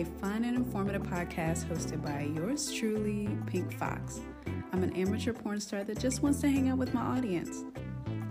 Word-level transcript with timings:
a 0.00 0.04
fun 0.18 0.44
and 0.44 0.56
informative 0.56 1.02
podcast 1.02 1.66
hosted 1.66 2.02
by 2.02 2.22
yours 2.34 2.72
truly, 2.72 3.28
Pink 3.46 3.76
Foxx. 3.76 4.20
I'm 4.72 4.82
an 4.82 4.96
amateur 4.96 5.34
porn 5.34 5.60
star 5.60 5.84
that 5.84 5.98
just 5.98 6.22
wants 6.22 6.40
to 6.40 6.48
hang 6.48 6.70
out 6.70 6.78
with 6.78 6.94
my 6.94 7.02
audience. 7.02 7.64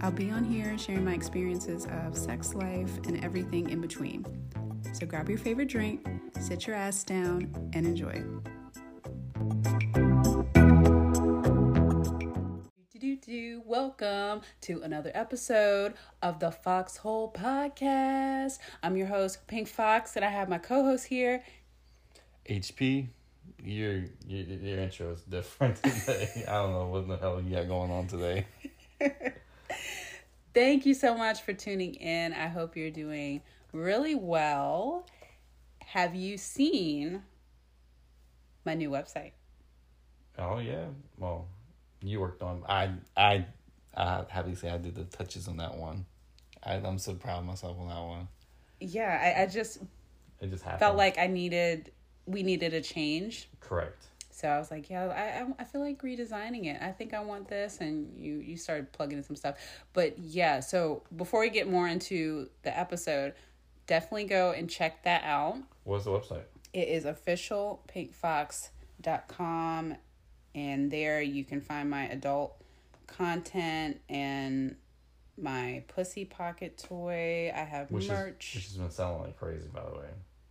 I'll 0.02 0.10
be 0.10 0.32
on 0.32 0.44
here 0.44 0.76
sharing 0.80 1.06
my 1.06 1.14
experiences 1.14 1.86
of 1.92 2.18
sex 2.18 2.56
life 2.56 2.98
and 3.06 3.24
everything 3.24 3.70
in 3.70 3.82
between. 3.82 4.26
So 4.94 5.06
grab 5.06 5.30
your 5.30 5.38
favorite 5.38 5.68
drink, 5.68 6.08
sit 6.40 6.66
your 6.66 6.76
ass 6.76 7.04
down, 7.04 7.54
and 7.74 7.86
enjoy. 7.86 8.24
Welcome 13.66 14.42
to 14.62 14.82
another 14.82 15.12
episode 15.14 15.94
of 16.24 16.40
the 16.40 16.52
Foxhole 16.52 17.32
Podcast. 17.32 18.58
I'm 18.82 18.98
your 18.98 19.06
host, 19.06 19.46
Pink 19.46 19.68
Foxx, 19.68 20.16
and 20.16 20.26
I 20.26 20.30
have 20.30 20.50
my 20.50 20.58
co-host 20.58 21.06
here. 21.06 21.44
HP, 22.50 23.08
your 23.64 24.04
your, 24.28 24.44
your 24.46 24.80
intro 24.80 25.12
is 25.12 25.22
different 25.22 25.76
today. 25.84 26.44
I 26.48 26.52
don't 26.54 26.72
know 26.72 26.88
what 26.88 27.08
the 27.08 27.18
hell 27.18 27.42
you 27.42 27.56
got 27.56 27.68
going 27.68 27.92
on 27.92 28.08
today. 28.08 28.46
Thank 30.54 30.86
you 30.86 30.94
so 30.94 31.16
much 31.16 31.42
for 31.44 31.54
tuning 31.54 31.94
in. 31.96 32.34
I 32.34 32.48
hope 32.48 32.76
you're 32.76 32.90
doing 32.92 33.42
really 33.72 34.16
well. 34.16 35.06
Have 35.86 36.16
you 36.16 36.38
seen 36.38 37.24
my 38.66 38.74
new 38.74 38.90
website? 38.90 39.32
Oh 40.38 40.58
yeah, 40.60 40.86
well, 41.18 41.48
you 42.02 42.20
worked 42.20 42.42
on. 42.42 42.64
I 42.68 42.92
I 43.16 43.46
I 43.96 44.26
have 44.30 44.46
to 44.46 44.56
say 44.56 44.70
I 44.70 44.78
did 44.78 44.96
the 44.96 45.04
touches 45.06 45.48
on 45.48 45.58
that 45.58 45.76
one. 45.78 46.06
I, 46.64 46.74
I'm 46.76 46.98
so 46.98 47.14
proud 47.14 47.40
of 47.40 47.46
myself 47.46 47.78
on 47.80 47.88
that 47.90 48.02
one. 48.02 48.28
Yeah, 48.80 49.34
I, 49.38 49.44
I 49.44 49.46
just 49.46 49.80
It 50.42 50.50
just 50.50 50.64
happened. 50.64 50.80
felt 50.80 50.98
like 50.98 51.18
I 51.18 51.28
needed 51.28 51.92
we 52.30 52.44
needed 52.44 52.74
a 52.74 52.82
change. 52.82 53.50
correct. 53.60 54.06
So 54.32 54.48
I 54.48 54.58
was 54.58 54.72
like, 54.72 54.90
yeah, 54.90 55.06
I, 55.08 55.42
I, 55.42 55.48
I 55.60 55.64
feel 55.66 55.82
like 55.82 56.02
redesigning 56.02 56.68
it. 56.74 56.82
I 56.82 56.92
think 56.92 57.14
I 57.14 57.20
want 57.20 57.50
this, 57.50 57.80
and 57.82 58.18
you 58.18 58.36
you 58.36 58.56
started 58.56 58.90
plugging 58.94 59.18
in 59.18 59.24
some 59.24 59.36
stuff. 59.36 59.58
But 59.92 60.18
yeah, 60.18 60.62
so 60.62 61.04
before 61.18 61.42
we 61.42 61.50
get 61.50 61.70
more 61.70 61.90
into 61.90 62.50
the 62.64 62.78
episode, 62.78 63.34
definitely 63.86 64.24
go 64.26 64.52
and 64.52 64.70
check 64.70 65.04
that 65.04 65.24
out. 65.26 65.58
What's 65.84 66.06
the 66.06 66.12
website? 66.12 66.44
It 66.72 66.88
is 66.88 67.04
officialpinkfoxx.com, 67.06 69.96
and 70.56 70.92
there 70.92 71.22
you 71.22 71.44
can 71.44 71.60
find 71.62 71.90
my 71.90 72.06
adult 72.08 72.56
content 73.08 74.00
and 74.08 74.76
my 75.38 75.84
pussy 75.88 76.26
pocket 76.26 76.78
toy. 76.78 77.52
I 77.54 77.60
have 77.64 77.92
Which 77.92 78.08
merch. 78.08 78.50
is 78.52 78.56
which 78.56 78.64
has 78.66 78.78
been 78.78 78.92
selling 78.92 79.24
like 79.24 79.38
crazy, 79.38 79.68
by 79.74 79.84
the 79.84 79.92
way. 79.98 80.08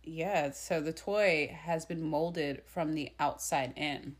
Yeah, 0.09 0.51
so 0.51 0.81
the 0.81 0.93
toy 0.93 1.55
has 1.63 1.85
been 1.85 2.01
molded 2.01 2.61
from 2.65 2.93
the 2.93 3.11
outside 3.19 3.73
in. 3.75 4.15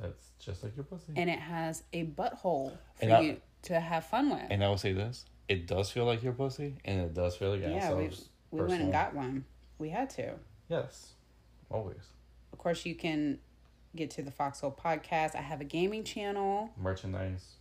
That's 0.00 0.30
just 0.38 0.64
like 0.64 0.74
your 0.76 0.84
pussy. 0.84 1.12
and 1.16 1.30
it 1.30 1.38
has 1.38 1.84
a 1.92 2.04
butthole 2.04 2.76
for 2.96 3.10
I- 3.10 3.20
you 3.20 3.40
to 3.62 3.80
have 3.80 4.04
fun 4.06 4.30
with. 4.30 4.46
And 4.50 4.62
I 4.64 4.68
will 4.68 4.76
say 4.78 4.92
this: 4.92 5.24
it 5.48 5.66
does 5.66 5.90
feel 5.90 6.04
like 6.04 6.22
your 6.22 6.32
pussy, 6.32 6.76
and 6.84 7.00
it 7.00 7.14
does 7.14 7.36
feel 7.36 7.50
like 7.50 7.60
yeah, 7.62 7.92
we, 7.94 8.10
we 8.50 8.62
went 8.62 8.82
and 8.82 8.92
got 8.92 9.14
one. 9.14 9.44
We 9.78 9.88
had 9.90 10.10
to. 10.10 10.34
Yes, 10.68 11.12
always 11.70 12.08
Of 12.52 12.58
course, 12.58 12.86
you 12.86 12.94
can 12.94 13.38
get 13.94 14.10
to 14.12 14.22
the 14.22 14.30
Foxhole 14.30 14.72
podcast. 14.72 15.34
I 15.36 15.42
have 15.42 15.60
a 15.60 15.64
gaming 15.64 16.02
channel. 16.04 16.70
merchandise, 16.76 17.56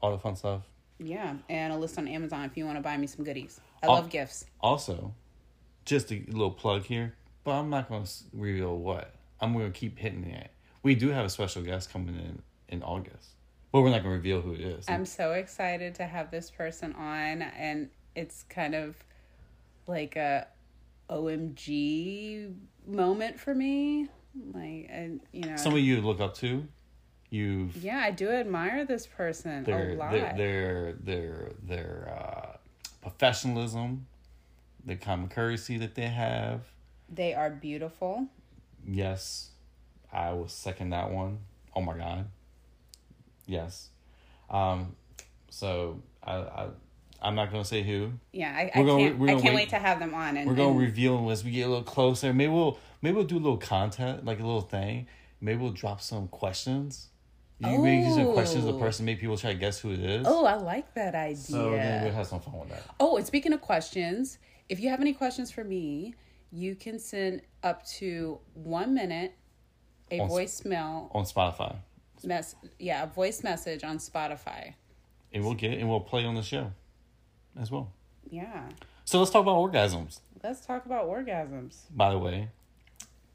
all 0.00 0.12
the 0.12 0.18
fun 0.18 0.36
stuff. 0.36 0.62
Yeah, 0.98 1.34
and 1.48 1.72
a 1.72 1.76
list 1.76 1.98
on 1.98 2.06
Amazon 2.06 2.44
if 2.44 2.56
you 2.56 2.64
want 2.64 2.76
to 2.76 2.82
buy 2.82 2.96
me 2.96 3.06
some 3.08 3.24
goodies. 3.24 3.60
I 3.82 3.88
love 3.88 4.08
gifts. 4.10 4.46
Also, 4.60 5.12
just 5.84 6.10
a 6.12 6.22
little 6.28 6.50
plug 6.50 6.84
here, 6.84 7.14
but 7.44 7.52
I'm 7.52 7.70
not 7.70 7.88
going 7.88 8.04
to 8.04 8.10
reveal 8.32 8.76
what. 8.76 9.14
I'm 9.40 9.52
going 9.52 9.70
to 9.70 9.78
keep 9.78 9.98
hitting 9.98 10.24
it. 10.24 10.50
We 10.82 10.94
do 10.94 11.08
have 11.10 11.24
a 11.24 11.30
special 11.30 11.62
guest 11.62 11.90
coming 11.90 12.14
in 12.16 12.42
in 12.68 12.82
August, 12.82 13.30
but 13.72 13.82
we're 13.82 13.90
not 13.90 14.02
going 14.02 14.12
to 14.12 14.16
reveal 14.16 14.40
who 14.40 14.52
it 14.54 14.60
is. 14.60 14.84
I'm 14.88 15.06
so 15.06 15.32
excited 15.32 15.94
to 15.96 16.04
have 16.04 16.30
this 16.30 16.50
person 16.50 16.92
on, 16.94 17.42
and 17.42 17.90
it's 18.14 18.44
kind 18.48 18.74
of 18.74 18.96
like 19.86 20.16
a 20.16 20.46
OMG 21.10 22.54
moment 22.86 23.38
for 23.38 23.54
me. 23.54 24.08
Like, 24.52 24.86
and 24.90 25.20
you 25.32 25.42
know, 25.42 25.56
Some 25.56 25.74
of 25.74 25.80
you 25.80 26.00
look 26.00 26.20
up 26.20 26.34
to, 26.36 26.66
you've 27.30 27.76
yeah, 27.76 27.98
I 27.98 28.10
do 28.10 28.30
admire 28.30 28.84
this 28.84 29.06
person 29.06 29.64
their 29.64 29.92
a 29.92 29.94
lot. 29.94 30.12
their 30.12 30.34
their 30.36 30.92
their 31.00 31.52
their 31.62 32.18
uh, 32.20 32.56
professionalism, 33.02 34.06
the 34.84 34.96
common 34.96 35.28
currency 35.28 35.78
that 35.78 35.94
they 35.94 36.06
have. 36.08 36.60
They 37.08 37.34
are 37.34 37.50
beautiful. 37.50 38.26
Yes, 38.86 39.50
I 40.12 40.32
will 40.32 40.48
second 40.48 40.90
that 40.90 41.10
one. 41.10 41.38
Oh 41.74 41.80
my 41.80 41.96
god. 41.96 42.26
Yes. 43.46 43.90
Um. 44.50 44.96
So 45.50 46.02
I 46.22 46.34
I 46.34 46.66
I'm 47.22 47.34
not 47.34 47.50
gonna 47.50 47.64
say 47.64 47.82
who. 47.82 48.12
Yeah, 48.32 48.52
I, 48.54 48.70
I 48.74 48.82
gonna- 48.82 48.98
can't. 48.98 49.22
I 49.22 49.26
can't 49.26 49.44
wait- 49.44 49.54
wait 49.54 49.68
to 49.70 49.78
have 49.78 49.98
them 49.98 50.14
on. 50.14 50.36
And 50.36 50.48
We're 50.48 50.54
gonna 50.56 50.70
and- 50.70 50.78
reveal 50.80 51.16
them 51.16 51.28
as 51.30 51.44
we 51.44 51.50
get 51.52 51.62
a 51.62 51.68
little 51.68 51.82
closer. 51.84 52.32
Maybe 52.32 52.52
we'll 52.52 52.78
maybe 53.02 53.16
we'll 53.16 53.24
do 53.24 53.36
a 53.36 53.38
little 53.38 53.56
content, 53.58 54.24
like 54.24 54.40
a 54.40 54.44
little 54.44 54.60
thing. 54.60 55.06
Maybe 55.40 55.58
we'll 55.60 55.72
drop 55.72 56.00
some 56.00 56.28
questions. 56.28 57.08
You 57.60 57.78
maybe 57.78 58.10
some 58.10 58.32
questions 58.32 58.64
the 58.64 58.72
Oh. 58.74 58.78
person. 58.78 59.06
Maybe 59.06 59.20
people 59.20 59.36
try 59.38 59.52
to 59.52 59.58
guess 59.58 59.78
who 59.78 59.92
it 59.92 60.00
is. 60.00 60.26
Oh, 60.28 60.44
I 60.44 60.54
like 60.56 60.92
that 60.94 61.14
idea. 61.14 61.36
so 61.36 61.70
then 61.70 62.04
we'll 62.04 62.12
have 62.12 62.26
some 62.26 62.40
fun 62.40 62.58
with 62.60 62.70
that. 62.70 62.82
oh, 63.00 63.16
and 63.16 63.26
speaking 63.26 63.52
of 63.52 63.60
questions, 63.60 64.38
if 64.68 64.80
you 64.80 64.88
have 64.90 65.00
any 65.00 65.12
questions 65.12 65.50
for 65.50 65.64
me, 65.64 66.14
you 66.52 66.74
can 66.74 66.98
send 66.98 67.42
up 67.62 67.84
to 67.86 68.38
one 68.54 68.94
minute 68.94 69.34
a 70.10 70.20
On 70.20 70.28
voicemail 70.28 71.14
on 71.14 71.24
Spotify, 71.24 71.76
mess. 72.22 72.54
Yeah, 72.78 73.02
a 73.04 73.06
voice 73.06 73.42
message 73.42 73.82
on 73.84 73.98
Spotify. 73.98 74.74
and 75.32 75.44
we'll 75.44 75.54
get 75.54 75.72
and 75.78 75.88
we'll 75.88 76.00
play 76.00 76.24
on 76.24 76.34
the 76.34 76.42
show 76.42 76.70
as 77.60 77.70
well. 77.70 77.90
Yeah, 78.30 78.68
So 79.04 79.18
let's 79.18 79.30
talk 79.30 79.42
about 79.42 79.56
orgasms. 79.56 80.20
let's 80.42 80.64
talk 80.64 80.86
about 80.86 81.06
orgasms. 81.08 81.82
By 81.90 82.10
the 82.10 82.18
way, 82.18 82.48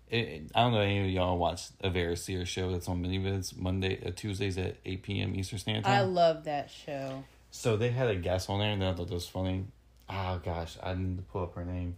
it, 0.09 0.17
it- 0.17 0.51
I 0.55 0.61
don't 0.63 0.73
know 0.73 0.81
if 0.81 0.85
any 0.85 0.99
of 1.05 1.09
y'all 1.09 1.37
watch 1.37 1.67
a 1.81 1.89
Vera 1.89 2.15
show 2.15 2.71
that's 2.71 2.87
on 2.87 3.03
ManyVids 3.03 3.57
Monday, 3.57 3.99
uh, 4.05 4.11
Tuesdays 4.15 4.57
at 4.57 4.77
eight 4.85 5.03
p.m. 5.03 5.35
Eastern 5.35 5.59
Standard 5.59 5.83
Time. 5.85 5.93
I 5.97 6.01
love 6.01 6.45
that 6.45 6.69
show. 6.69 7.23
so 7.51 7.75
they 7.77 7.89
had 7.89 8.09
a 8.09 8.15
guest 8.15 8.49
on 8.49 8.59
there, 8.59 8.71
and 8.71 8.83
I 8.83 8.93
thought 8.93 9.07
that 9.07 9.13
was 9.13 9.27
funny. 9.27 9.65
Oh 10.09 10.41
gosh, 10.43 10.77
I 10.81 10.95
need 10.95 11.17
to 11.17 11.23
pull 11.23 11.43
up 11.43 11.55
her 11.55 11.65
name, 11.65 11.97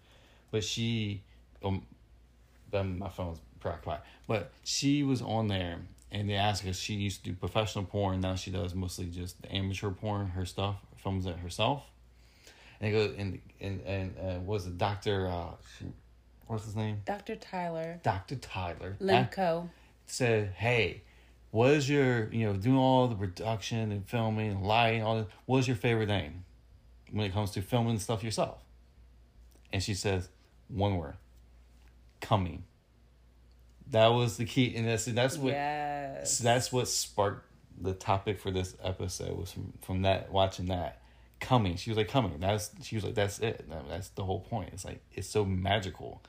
but 0.51 0.63
she, 0.63 1.23
um, 1.63 1.85
then 2.69 2.99
my 2.99 3.09
phone's 3.09 3.39
preoccupied. 3.59 4.01
But 4.27 4.51
she 4.63 5.03
was 5.03 5.21
on 5.21 5.47
there, 5.47 5.79
and 6.11 6.29
they 6.29 6.33
asked 6.33 6.63
her. 6.63 6.73
She 6.73 6.95
used 6.95 7.23
to 7.23 7.29
do 7.29 7.35
professional 7.35 7.85
porn. 7.85 8.19
Now 8.19 8.35
she 8.35 8.51
does 8.51 8.75
mostly 8.75 9.05
just 9.05 9.37
amateur 9.49 9.91
porn. 9.91 10.27
Her 10.27 10.45
stuff 10.45 10.75
films 10.97 11.25
it 11.25 11.37
herself. 11.37 11.83
And 12.79 12.93
they 12.93 12.97
go 12.97 13.13
and 13.17 13.39
and 13.61 13.81
and 13.85 14.15
uh, 14.17 14.39
was 14.41 14.67
it 14.67 14.77
Doctor? 14.77 15.27
Uh, 15.27 15.51
what's 16.47 16.65
his 16.65 16.75
name? 16.75 17.01
Dr. 17.05 17.35
Tyler 17.35 17.99
Dr. 18.03 18.35
Tyler 18.35 18.97
Limco. 18.99 19.69
said, 20.05 20.53
"Hey, 20.57 21.03
what 21.51 21.71
is 21.71 21.89
your 21.89 22.29
you 22.33 22.47
know 22.47 22.53
doing 22.53 22.77
all 22.77 23.07
the 23.07 23.15
production 23.15 23.91
and 23.91 24.05
filming 24.05 24.51
and 24.51 24.63
lighting 24.65 25.03
all 25.03 25.17
this? 25.17 25.27
What 25.45 25.59
is 25.59 25.67
your 25.67 25.77
favorite 25.77 26.09
thing 26.09 26.43
when 27.11 27.25
it 27.25 27.33
comes 27.33 27.51
to 27.51 27.61
filming 27.61 27.99
stuff 27.99 28.23
yourself?" 28.23 28.63
And 29.73 29.81
she 29.83 29.93
says, 29.93 30.29
"One 30.67 30.97
word: 30.97 31.15
coming." 32.19 32.63
That 33.89 34.07
was 34.07 34.37
the 34.37 34.45
key, 34.45 34.73
and 34.75 34.87
that's 34.87 35.05
that's 35.05 35.37
what 35.37 35.51
Yes. 35.51 36.37
that's 36.39 36.71
what 36.71 36.87
sparked 36.87 37.45
the 37.79 37.93
topic 37.93 38.39
for 38.39 38.51
this 38.51 38.75
episode 38.83 39.37
was 39.37 39.51
from 39.51 39.73
from 39.81 40.01
that 40.03 40.31
watching 40.31 40.67
that 40.67 41.01
coming. 41.39 41.75
She 41.75 41.89
was 41.89 41.97
like 41.97 42.07
coming. 42.07 42.39
That's 42.39 42.71
she 42.83 42.95
was 42.95 43.03
like 43.03 43.15
that's 43.15 43.39
it. 43.39 43.65
That's 43.89 44.09
the 44.09 44.23
whole 44.23 44.39
point. 44.41 44.69
It's 44.73 44.85
like 44.85 45.01
it's 45.11 45.27
so 45.27 45.43
magical. 45.43 46.21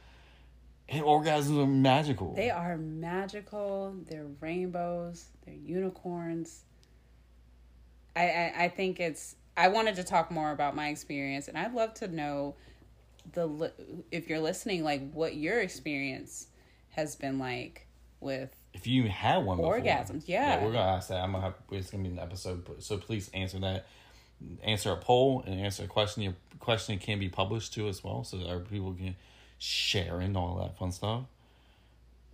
And 0.89 1.05
orgasms 1.05 1.63
are 1.63 1.67
magical. 1.67 2.35
They 2.35 2.51
are 2.51 2.77
magical. 2.77 3.95
They're 4.09 4.27
rainbows. 4.41 5.27
They're 5.45 5.55
unicorns. 5.55 6.63
I, 8.17 8.23
I 8.29 8.55
I 8.65 8.69
think 8.69 8.99
it's. 8.99 9.37
I 9.57 9.69
wanted 9.69 9.97
to 9.97 10.05
talk 10.05 10.31
more 10.31 10.51
about 10.51 10.75
my 10.75 10.89
experience, 10.89 11.49
and 11.49 11.59
I'd 11.59 11.75
love 11.75 11.95
to 11.95 12.09
know 12.09 12.55
the 13.33 13.73
if 14.11 14.29
you're 14.29 14.41
listening, 14.41 14.83
like 14.85 15.13
what 15.13 15.37
your 15.37 15.61
experience 15.61 16.49
has 16.91 17.17
been 17.17 17.39
like 17.39 17.87
with. 18.21 18.55
if 18.73 18.87
you 18.87 19.09
had 19.09 19.45
one 19.45 19.59
Orgasms, 19.59 20.25
yeah. 20.27 20.63
we're 20.63 20.73
gonna 20.73 20.93
ask 20.97 21.09
that. 21.09 21.23
I'm 21.23 21.33
gonna 21.33 21.45
have 21.45 21.55
it's 21.71 21.91
gonna 21.91 22.05
be 22.05 22.11
an 22.11 22.19
episode, 22.19 22.83
so 22.83 22.97
please 22.97 23.31
answer 23.35 23.59
that. 23.61 23.87
Answer 24.65 24.91
a 24.91 24.97
poll 24.97 25.45
and 25.47 25.61
answer 25.61 25.85
a 25.85 25.87
question. 25.87 26.23
Your 26.23 26.35
question 26.59 26.99
can 26.99 27.19
be 27.21 27.29
published 27.29 27.75
too 27.75 27.89
as 27.89 28.03
well, 28.03 28.25
so 28.25 28.39
that 28.39 28.47
other 28.47 28.61
people 28.61 28.93
can 28.95 29.17
share 29.59 30.21
and 30.21 30.37
all 30.37 30.57
that 30.57 30.77
fun 30.79 30.91
stuff. 30.91 31.25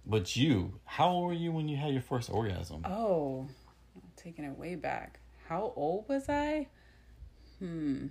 But 0.07 0.35
you, 0.37 0.73
how 0.87 1.11
old 1.11 1.27
were 1.27 1.33
you 1.35 1.53
when 1.53 1.69
you 1.69 1.77
had 1.77 1.93
your 1.93 2.01
first 2.01 2.31
orgasm? 2.31 2.83
Oh, 2.87 3.47
taking 4.17 4.47
it 4.47 4.59
way 4.59 4.75
back. 4.75 5.21
How 5.49 5.73
old 5.77 6.09
was 6.09 6.29
I? 6.31 6.69
Hmm. 7.59 8.07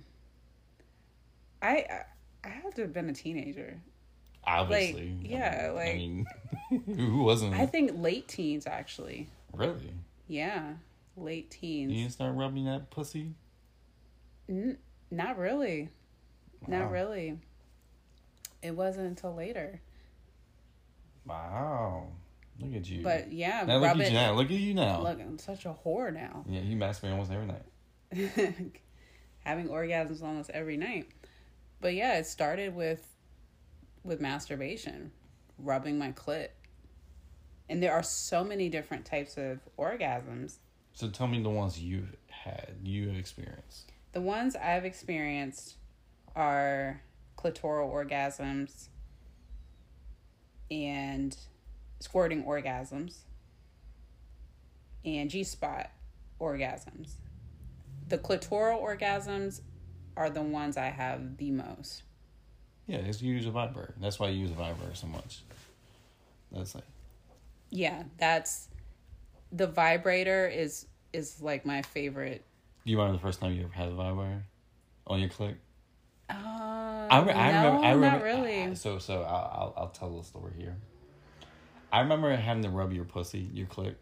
I 1.62 1.68
I, 1.68 2.02
I 2.44 2.48
had 2.48 2.74
to 2.76 2.82
have 2.82 2.92
been 2.92 3.08
a 3.08 3.14
teenager. 3.14 3.80
Obviously. 4.44 5.16
Like, 5.20 5.30
yeah, 5.30 5.72
like- 5.74 5.94
I 5.94 5.96
mean, 5.96 6.26
who 6.96 7.22
wasn't? 7.24 7.54
I 7.54 7.66
think 7.66 7.92
late 7.96 8.28
teens 8.28 8.66
actually. 8.66 9.28
really? 9.52 9.92
Yeah, 10.26 10.74
late 11.16 11.54
You 11.60 11.60
teens. 11.60 11.92
didn't 11.92 12.12
start 12.12 12.34
rubbing 12.36 12.64
that 12.66 12.90
pussy? 12.90 13.32
N- 14.48 14.78
not 15.10 15.38
really. 15.38 15.88
Wow. 16.66 16.78
Not 16.78 16.90
really. 16.90 17.38
It 18.62 18.72
wasn't 18.72 19.06
until 19.08 19.34
later. 19.34 19.80
Wow. 21.26 22.08
Look 22.60 22.74
at 22.74 22.88
you. 22.88 23.02
But 23.02 23.32
yeah, 23.32 23.64
now 23.66 23.78
look 23.78 23.90
at 23.90 23.96
you 23.98 24.12
now. 24.12 24.32
Look 24.32 24.46
at 24.50 24.56
you 24.58 24.74
now. 24.74 25.02
Look, 25.02 25.20
I'm 25.20 25.38
such 25.38 25.64
a 25.66 25.74
whore 25.84 26.12
now. 26.12 26.44
Yeah, 26.48 26.60
you 26.60 26.76
masturbate 26.76 27.12
almost 27.12 27.30
every 27.30 27.46
night. 27.46 28.72
Having 29.48 29.68
orgasms 29.68 30.22
almost 30.22 30.50
every 30.50 30.76
night. 30.76 31.08
But 31.80 31.94
yeah, 31.94 32.18
it 32.18 32.26
started 32.26 32.76
with 32.76 33.16
with 34.04 34.20
masturbation, 34.20 35.10
rubbing 35.56 35.98
my 35.98 36.12
clit. 36.12 36.48
And 37.70 37.82
there 37.82 37.94
are 37.94 38.02
so 38.02 38.44
many 38.44 38.68
different 38.68 39.06
types 39.06 39.38
of 39.38 39.60
orgasms. 39.78 40.58
So 40.92 41.08
tell 41.08 41.28
me 41.28 41.42
the 41.42 41.48
ones 41.48 41.80
you've 41.80 42.14
had, 42.28 42.74
you 42.82 43.08
have 43.08 43.16
experienced. 43.16 43.90
The 44.12 44.20
ones 44.20 44.54
I've 44.54 44.84
experienced 44.84 45.76
are 46.36 47.00
clitoral 47.38 47.90
orgasms 47.90 48.88
and 50.70 51.34
squirting 52.00 52.44
orgasms 52.44 53.20
and 55.06 55.30
G 55.30 55.42
spot 55.42 55.90
orgasms. 56.38 57.12
The 58.08 58.18
clitoral 58.18 58.82
orgasms 58.82 59.60
are 60.16 60.30
the 60.30 60.42
ones 60.42 60.76
I 60.76 60.86
have 60.86 61.36
the 61.36 61.50
most. 61.50 62.02
Yeah, 62.86 62.98
it's 62.98 63.20
you 63.20 63.34
use 63.34 63.46
a 63.46 63.50
vibrator. 63.50 63.94
That's 64.00 64.18
why 64.18 64.28
you 64.28 64.40
use 64.40 64.50
a 64.50 64.54
vibrator 64.54 64.94
so 64.94 65.06
much. 65.06 65.42
That's 66.50 66.74
like 66.74 66.84
Yeah, 67.70 68.04
that's 68.16 68.68
the 69.52 69.66
vibrator 69.66 70.46
is 70.46 70.86
is 71.12 71.40
like 71.42 71.66
my 71.66 71.82
favorite. 71.82 72.44
Do 72.84 72.92
you 72.92 72.98
remember 72.98 73.18
the 73.18 73.22
first 73.22 73.40
time 73.40 73.52
you 73.52 73.64
ever 73.64 73.72
had 73.72 73.88
a 73.88 73.94
vibrator 73.94 74.44
on 75.06 75.20
your 75.20 75.28
click? 75.28 75.56
Uh, 76.30 76.34
I, 76.34 77.22
re- 77.24 77.32
I 77.32 77.52
no, 77.52 77.56
remember. 77.58 77.86
I 77.86 77.90
remember. 77.92 78.18
not 78.18 78.24
really. 78.24 78.62
I- 78.62 78.74
so 78.74 78.98
so 78.98 79.22
I'll, 79.22 79.24
I'll 79.26 79.74
I'll 79.76 79.88
tell 79.90 80.16
the 80.16 80.24
story 80.24 80.52
here. 80.56 80.76
I 81.92 82.00
remember 82.00 82.34
having 82.36 82.62
to 82.64 82.70
rub 82.70 82.92
your 82.92 83.04
pussy, 83.04 83.48
your 83.52 83.66
click, 83.66 83.96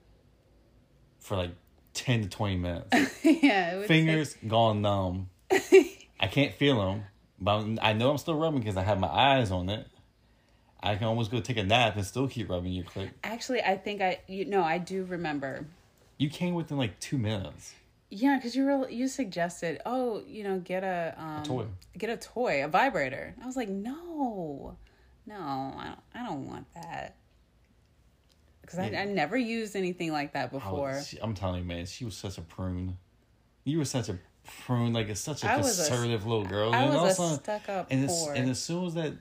for 1.21 1.37
like 1.37 1.51
ten 1.97 2.23
to 2.23 2.29
twenty 2.29 2.57
minutes. 2.57 2.89
yeah, 3.25 3.83
Fingers 3.87 4.37
gone 4.47 4.83
numb. 4.83 5.31
I 5.51 6.29
can't 6.31 6.55
feel 6.55 6.79
them, 6.79 7.05
but 7.41 7.57
I'm- 7.57 7.79
I 7.83 7.93
know 7.93 8.11
I'm 8.11 8.19
still 8.19 8.37
rubbing 8.37 8.61
because 8.61 8.77
I 8.77 8.83
have 8.83 8.99
my 9.01 9.09
eyes 9.09 9.51
on 9.51 9.69
it. 9.69 9.87
I 10.81 10.95
can 10.97 11.07
almost 11.07 11.31
go 11.31 11.41
take 11.41 11.57
a 11.57 11.65
nap 11.65 11.97
and 11.97 12.05
still 12.05 12.29
keep 12.29 12.49
rubbing 12.51 12.73
your 12.73 12.85
click. 12.85 13.11
Actually, 13.25 13.63
I 13.63 13.77
think 13.77 14.01
I 14.03 14.21
you 14.29 14.45
know 14.45 14.63
I 14.63 14.79
do 14.79 15.05
remember. 15.05 15.67
You 16.19 16.31
came 16.31 16.55
within 16.55 16.79
like 16.79 16.99
two 17.01 17.19
minutes. 17.19 17.75
Yeah, 18.09 18.37
because 18.37 18.55
you 18.55 18.65
were 18.65 18.89
you 18.89 19.09
suggested, 19.09 19.81
oh, 19.85 20.23
you 20.27 20.45
know, 20.45 20.61
get 20.61 20.85
a 20.85 21.15
um, 21.19 21.43
toy. 21.43 21.67
get 21.99 22.09
a 22.11 22.17
toy, 22.17 22.65
a 22.65 22.69
vibrator. 22.69 23.35
I 23.43 23.47
was 23.47 23.57
like, 23.57 23.69
no, 23.69 24.77
no, 25.27 25.35
I 25.35 25.87
don't, 25.87 25.99
I 26.15 26.27
don't 26.27 26.47
want 26.47 26.67
that. 26.75 27.17
Because 28.67 28.81
I, 28.81 28.89
Yeah. 28.91 29.03
I 29.03 29.05
never 29.05 29.37
used 29.37 29.77
anything 29.77 30.11
like 30.13 30.33
that 30.33 30.51
I 30.53 30.55
was- 30.55 30.63
before. 31.11 31.23
I'm 31.23 31.35
telling 31.35 31.61
you, 31.61 31.65
man, 31.65 31.87
she 31.87 32.05
was 32.05 32.17
such 32.17 32.37
a 32.37 32.43
prune. 32.43 32.99
You 33.65 33.79
were 33.79 33.85
such 33.85 34.09
a 34.09 34.19
prune, 34.65 34.93
like 34.93 35.09
it's 35.09 35.21
such 35.21 35.45
a 35.45 35.51
I 35.51 35.57
was 35.59 35.79
a- 35.79 35.83
conservative 35.89 36.27
little 36.27 36.45
girl. 36.45 36.75
I 36.75 36.83
and 36.83 36.95
was 36.95 37.19
a 37.19 37.35
stuck 37.37 37.69
up 37.69 37.87
and 37.91 38.05
as, 38.05 38.27
and 38.35 38.51
as 38.51 38.63
soon 38.63 38.87
as 38.87 38.95
that, 38.95 39.13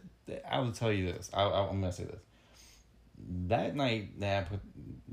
I 0.49 0.59
will 0.59 0.71
tell 0.71 0.91
you 0.91 1.05
this. 1.11 1.29
I, 1.33 1.43
I, 1.43 1.69
I'm 1.69 1.79
gonna 1.79 1.93
say 1.93 2.05
this. 2.05 2.21
That 3.47 3.75
night 3.75 4.19
that 4.19 4.45
I 4.45 4.49
put 4.49 4.59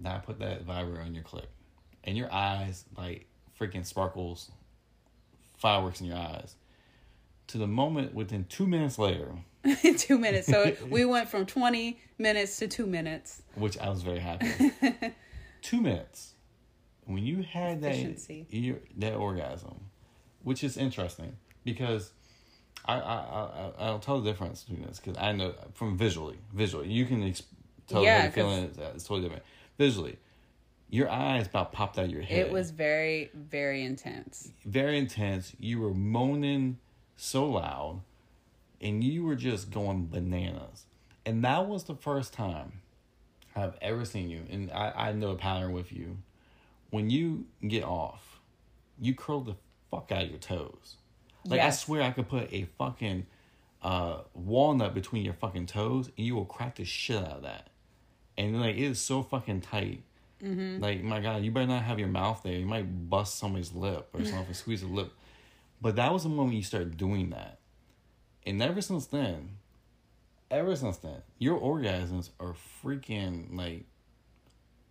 that 0.02 0.16
I 0.16 0.18
put 0.18 0.38
that 0.40 0.62
vibrator 0.64 1.02
on 1.02 1.14
your 1.14 1.24
clip, 1.24 1.50
and 2.04 2.16
your 2.16 2.32
eyes 2.32 2.84
like 2.96 3.26
freaking 3.58 3.84
sparkles, 3.86 4.50
fireworks 5.58 6.00
in 6.00 6.06
your 6.06 6.16
eyes. 6.16 6.56
To 7.48 7.58
the 7.58 7.66
moment 7.66 8.14
within 8.14 8.44
two 8.46 8.66
minutes 8.66 8.98
later, 8.98 9.34
two 9.96 10.18
minutes. 10.18 10.46
So 10.48 10.74
we 10.88 11.04
went 11.04 11.28
from 11.28 11.46
twenty 11.46 12.00
minutes 12.18 12.58
to 12.58 12.68
two 12.68 12.86
minutes. 12.86 13.42
which 13.54 13.78
I 13.78 13.88
was 13.88 14.02
very 14.02 14.18
happy. 14.18 14.72
two 15.62 15.80
minutes. 15.80 16.34
When 17.04 17.24
you 17.24 17.42
had 17.42 17.82
that 17.82 17.96
you, 18.50 18.80
that 18.98 19.14
orgasm, 19.14 19.74
which 20.42 20.62
is 20.64 20.76
interesting 20.76 21.36
because 21.64 22.12
I 22.84 22.94
I 22.94 23.16
I 23.16 23.72
I'll 23.78 23.98
tell 23.98 24.20
the 24.20 24.30
difference 24.30 24.62
between 24.64 24.86
this 24.86 24.98
because 25.00 25.16
I 25.18 25.32
know 25.32 25.54
from 25.74 25.96
visually 25.98 26.38
visually 26.52 26.88
you 26.88 27.06
can 27.06 27.22
ex- 27.22 27.42
tell 27.88 28.02
Yeah, 28.02 28.26
the 28.26 28.32
feeling 28.32 28.64
is 28.64 28.78
it's 28.78 29.04
totally 29.04 29.22
different 29.22 29.44
visually. 29.78 30.16
Your 30.90 31.08
eyes 31.08 31.46
about 31.46 31.72
popped 31.72 31.98
out 31.98 32.04
of 32.04 32.10
your 32.10 32.22
head. 32.22 32.38
It 32.46 32.52
was 32.52 32.70
very 32.70 33.30
very 33.34 33.82
intense. 33.82 34.52
very 34.64 34.98
intense. 34.98 35.54
You 35.58 35.80
were 35.80 35.94
moaning 35.94 36.78
so 37.16 37.46
loud, 37.46 38.02
and 38.82 39.02
you 39.02 39.24
were 39.24 39.36
just 39.36 39.70
going 39.70 40.08
bananas. 40.08 40.86
And 41.24 41.44
that 41.44 41.68
was 41.68 41.84
the 41.84 41.94
first 41.94 42.32
time 42.32 42.80
I've 43.54 43.74
ever 43.80 44.04
seen 44.04 44.28
you. 44.28 44.42
And 44.50 44.70
I, 44.72 44.92
I 45.08 45.12
know 45.12 45.30
a 45.30 45.36
pattern 45.36 45.72
with 45.72 45.92
you. 45.92 46.18
When 46.90 47.10
you 47.10 47.46
get 47.66 47.84
off, 47.84 48.40
you 49.00 49.14
curl 49.14 49.40
the 49.40 49.54
fuck 49.90 50.10
out 50.12 50.24
of 50.24 50.30
your 50.30 50.38
toes. 50.38 50.96
Like 51.46 51.60
I 51.60 51.70
swear 51.70 52.02
I 52.02 52.10
could 52.10 52.28
put 52.28 52.52
a 52.52 52.68
fucking 52.78 53.26
uh, 53.82 54.18
walnut 54.34 54.94
between 54.94 55.24
your 55.24 55.34
fucking 55.34 55.66
toes, 55.66 56.10
and 56.16 56.26
you 56.26 56.34
will 56.34 56.44
crack 56.44 56.76
the 56.76 56.84
shit 56.84 57.16
out 57.16 57.36
of 57.36 57.42
that. 57.42 57.68
And 58.38 58.60
like 58.60 58.76
it 58.76 58.82
is 58.82 59.00
so 59.00 59.22
fucking 59.22 59.62
tight. 59.62 60.02
Mm-hmm. 60.42 60.82
Like 60.82 61.02
my 61.02 61.20
God, 61.20 61.42
you 61.42 61.50
better 61.50 61.66
not 61.66 61.82
have 61.82 61.98
your 61.98 62.08
mouth 62.08 62.42
there. 62.42 62.54
You 62.54 62.66
might 62.66 63.10
bust 63.10 63.38
somebody's 63.38 63.72
lip 63.72 64.08
or 64.12 64.24
something, 64.24 64.54
squeeze 64.54 64.82
a 64.82 64.86
lip. 64.86 65.12
But 65.80 65.96
that 65.96 66.12
was 66.12 66.22
the 66.22 66.28
moment 66.28 66.56
you 66.56 66.62
started 66.62 66.96
doing 66.96 67.30
that, 67.30 67.58
and 68.46 68.62
ever 68.62 68.80
since 68.80 69.06
then, 69.06 69.56
ever 70.50 70.74
since 70.76 70.98
then, 70.98 71.22
your 71.38 71.58
orgasms 71.60 72.30
are 72.40 72.54
freaking 72.82 73.56
like 73.56 73.84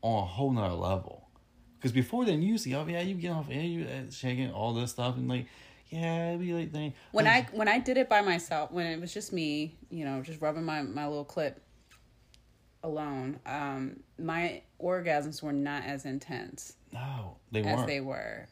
on 0.02 0.24
a 0.24 0.26
whole 0.26 0.52
nother 0.52 0.76
level. 0.76 1.28
Because 1.78 1.92
before 1.92 2.26
then, 2.26 2.42
you 2.42 2.58
see, 2.58 2.76
oh 2.76 2.86
yeah, 2.88 3.02
you 3.02 3.16
get 3.16 3.32
off, 3.32 3.48
yeah, 3.50 3.62
you 3.62 3.86
uh, 3.86 4.12
shaking 4.12 4.52
all 4.52 4.74
this 4.74 4.92
stuff, 4.92 5.18
and 5.18 5.28
like, 5.28 5.48
yeah, 5.90 6.30
it'd 6.30 6.42
be 6.42 6.54
like 6.54 6.72
thing. 6.72 6.94
When 7.12 7.28
I 7.28 7.48
when 7.52 7.68
I 7.68 7.80
did 7.80 7.98
it 7.98 8.08
by 8.08 8.22
myself, 8.22 8.72
when 8.72 8.86
it 8.86 9.02
was 9.02 9.14
just 9.14 9.34
me, 9.34 9.76
you 9.90 10.06
know, 10.06 10.22
just 10.22 10.42
rubbing 10.42 10.64
my 10.64 10.84
my 10.84 11.08
little 11.08 11.26
clip 11.26 11.62
alone, 12.84 13.40
um, 13.46 14.02
my 14.20 14.62
orgasms 14.80 15.42
were 15.42 15.54
not 15.54 15.84
as 15.84 16.06
intense 16.06 16.74
no, 16.94 17.38
they 17.52 17.62
as 17.62 17.78
weren't. 17.78 17.88
they 17.88 18.02
were 18.02 18.48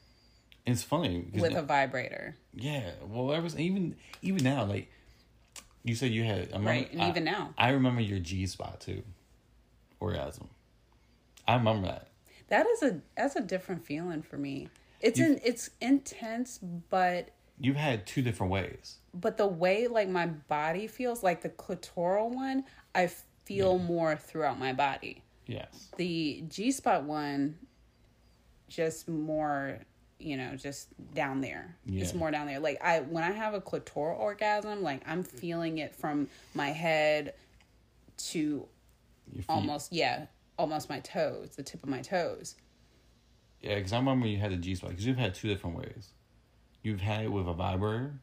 it's 0.65 0.83
funny 0.83 1.25
with 1.33 1.55
a 1.55 1.63
vibrator. 1.63 2.35
Yeah, 2.53 2.91
well, 3.07 3.33
ever 3.33 3.47
even 3.57 3.95
even 4.21 4.43
now, 4.43 4.65
like 4.65 4.91
you 5.83 5.95
said, 5.95 6.11
you 6.11 6.23
had 6.23 6.37
I 6.53 6.57
remember, 6.57 6.69
Right, 6.69 6.91
and 6.91 7.01
I- 7.01 7.09
even 7.09 7.23
now. 7.23 7.53
I 7.57 7.69
remember 7.71 8.01
your 8.01 8.19
G 8.19 8.45
spot 8.47 8.79
too, 8.81 9.03
orgasm. 9.99 10.49
I 11.47 11.55
remember 11.55 11.87
that. 11.87 12.07
That 12.49 12.65
is 12.67 12.83
a 12.83 13.01
that's 13.15 13.35
a 13.35 13.41
different 13.41 13.85
feeling 13.85 14.21
for 14.21 14.37
me. 14.37 14.69
It's 15.01 15.19
in 15.19 15.39
it's 15.43 15.69
intense, 15.81 16.59
but 16.89 17.29
You've 17.61 17.75
had 17.75 18.05
two 18.07 18.21
different 18.21 18.51
ways. 18.51 18.97
but 19.13 19.37
the 19.37 19.47
way 19.47 19.87
like 19.87 20.07
my 20.09 20.27
body 20.27 20.87
feels, 20.87 21.23
like 21.23 21.41
the 21.41 21.49
clitoral 21.49 22.33
one, 22.33 22.63
I 22.95 23.09
feel 23.45 23.77
more 23.79 24.15
throughout 24.15 24.57
my 24.59 24.73
body. 24.73 25.23
Yes. 25.45 25.89
The 25.97 26.43
G 26.47 26.71
spot 26.71 27.03
one, 27.03 27.57
just 28.67 29.07
more, 29.09 29.79
you 30.19 30.37
know, 30.37 30.55
just 30.55 30.89
down 31.13 31.41
there. 31.41 31.75
It's 31.87 32.13
more 32.13 32.29
down 32.29 32.47
there. 32.47 32.59
Like 32.59 32.77
I 32.83 32.99
when 32.99 33.23
I 33.23 33.31
have 33.31 33.53
a 33.53 33.61
clitoral 33.61 34.17
orgasm, 34.19 34.83
like 34.83 35.01
I'm 35.07 35.23
feeling 35.23 35.77
it 35.77 35.95
from 35.95 36.27
my 36.53 36.67
head 36.69 37.33
to 38.29 38.67
almost 39.47 39.93
yeah, 39.93 40.25
almost 40.57 40.89
my 40.89 40.99
toes, 40.99 41.55
the 41.55 41.63
tip 41.63 41.81
of 41.83 41.89
my 41.89 42.01
toes. 42.01 42.55
Yeah, 43.61 43.75
because 43.75 43.93
I 43.93 43.97
remember 43.97 44.27
you 44.27 44.37
had 44.37 44.51
the 44.51 44.57
G 44.57 44.75
spot 44.75 44.91
because 44.91 45.05
you've 45.05 45.17
had 45.17 45.35
two 45.35 45.47
different 45.47 45.77
ways. 45.77 46.09
You've 46.83 47.01
had 47.01 47.25
it 47.25 47.31
with 47.31 47.47
a 47.47 47.53
vibrator. 47.53 48.19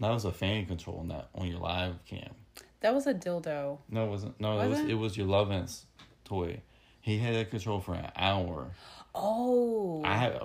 That 0.00 0.10
was 0.10 0.24
a 0.24 0.32
fan 0.32 0.66
control 0.66 0.98
on 0.98 1.08
that 1.08 1.30
on 1.34 1.46
your 1.48 1.60
live 1.60 2.04
cam. 2.04 2.34
That 2.80 2.94
was 2.94 3.06
a 3.06 3.14
dildo. 3.14 3.78
No, 3.88 4.06
it 4.06 4.10
wasn't. 4.10 4.40
No, 4.40 4.60
it 4.60 4.68
Was 4.68 4.78
was 4.78 4.80
it? 4.80 4.90
it 4.90 4.94
was 4.94 5.16
your 5.16 5.26
Lovense 5.26 5.84
toy. 6.24 6.60
He 7.00 7.18
had 7.18 7.34
that 7.34 7.50
control 7.50 7.80
for 7.80 7.94
an 7.94 8.10
hour. 8.16 8.72
Oh. 9.16 10.02
I 10.04 10.16
had, 10.16 10.40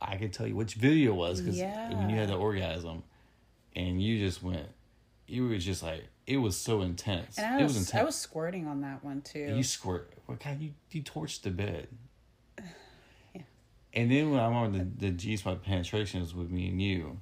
I 0.00 0.16
could 0.16 0.32
tell 0.32 0.46
you 0.46 0.54
which 0.54 0.74
video 0.74 1.12
it 1.12 1.16
was 1.16 1.40
because 1.40 1.58
Yeah. 1.58 1.96
when 1.98 2.10
you 2.10 2.16
had 2.16 2.28
the 2.28 2.34
orgasm, 2.36 3.02
and 3.74 4.02
you 4.02 4.18
just 4.18 4.42
went, 4.42 4.66
you 5.26 5.48
were 5.48 5.58
just 5.58 5.82
like 5.82 6.04
it 6.26 6.36
was 6.36 6.56
so 6.56 6.82
intense. 6.82 7.38
and 7.38 7.46
I 7.46 7.60
it 7.60 7.62
was, 7.62 7.72
was 7.74 7.88
intense. 7.88 8.00
I 8.00 8.04
was 8.04 8.14
squirting 8.16 8.66
on 8.66 8.82
that 8.82 9.02
one 9.04 9.20
too. 9.22 9.54
you 9.56 9.62
squirt. 9.62 10.12
What 10.26 10.38
kind? 10.40 10.60
You 10.62 10.72
you 10.90 11.02
torched 11.02 11.42
the 11.42 11.50
bed. 11.50 11.88
Yeah. 13.34 13.42
And 13.94 14.10
then 14.10 14.30
when 14.30 14.40
I 14.40 14.46
remember 14.46 14.78
the 14.78 15.06
the 15.06 15.10
G 15.10 15.36
spot 15.36 15.62
penetrations 15.64 16.34
with 16.34 16.50
me 16.50 16.68
and 16.68 16.80
you, 16.80 17.20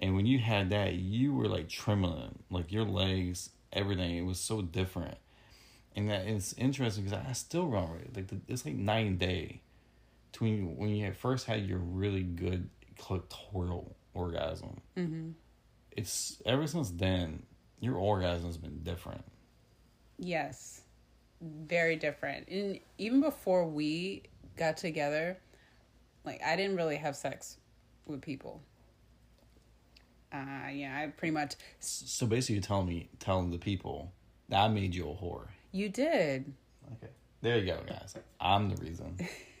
and 0.00 0.14
when 0.16 0.26
you 0.26 0.38
had 0.38 0.70
that, 0.70 0.94
you 0.94 1.32
were 1.34 1.48
like 1.48 1.68
trembling, 1.68 2.38
like 2.50 2.70
your 2.72 2.84
legs 2.84 3.50
everything. 3.72 4.16
It 4.16 4.22
was 4.26 4.38
so 4.38 4.62
different, 4.62 5.16
and 5.96 6.10
that 6.10 6.26
it's 6.26 6.52
interesting 6.54 7.04
because 7.04 7.18
I 7.28 7.32
still 7.32 7.66
remember 7.66 7.96
it. 7.98 8.14
Like 8.16 8.26
the, 8.28 8.36
it's 8.48 8.64
like 8.66 8.74
night 8.74 9.06
and 9.06 9.18
day 9.18 9.60
between 10.32 10.76
when 10.76 10.88
you 10.88 11.12
first 11.12 11.46
had 11.46 11.66
your 11.66 11.78
really 11.78 12.22
good 12.22 12.68
clitoral 12.98 13.92
orgasm. 14.14 14.80
Mm-hmm. 14.96 15.30
It's 15.92 16.40
ever 16.46 16.66
since 16.66 16.90
then 16.90 17.42
your 17.80 17.96
orgasm's 17.96 18.56
been 18.56 18.82
different. 18.82 19.24
Yes, 20.18 20.82
very 21.40 21.96
different. 21.96 22.48
And 22.48 22.80
even 22.96 23.20
before 23.20 23.66
we 23.66 24.22
got 24.56 24.78
together, 24.78 25.36
like 26.24 26.40
I 26.42 26.56
didn't 26.56 26.76
really 26.76 26.96
have 26.96 27.14
sex 27.14 27.58
with 28.06 28.22
people. 28.22 28.62
Uh, 30.32 30.70
yeah, 30.72 30.98
I 30.98 31.08
pretty 31.08 31.32
much. 31.32 31.56
So 31.80 32.26
basically, 32.26 32.54
you're 32.54 32.62
telling 32.62 32.86
me, 32.86 33.10
telling 33.18 33.50
the 33.50 33.58
people 33.58 34.12
that 34.48 34.60
I 34.60 34.68
made 34.68 34.94
you 34.94 35.10
a 35.10 35.14
whore. 35.14 35.48
You 35.72 35.90
did. 35.90 36.54
Okay, 36.92 37.12
there 37.42 37.58
you 37.58 37.66
go, 37.66 37.80
guys. 37.86 38.14
I'm 38.40 38.70
the 38.70 38.82
reason. 38.82 39.18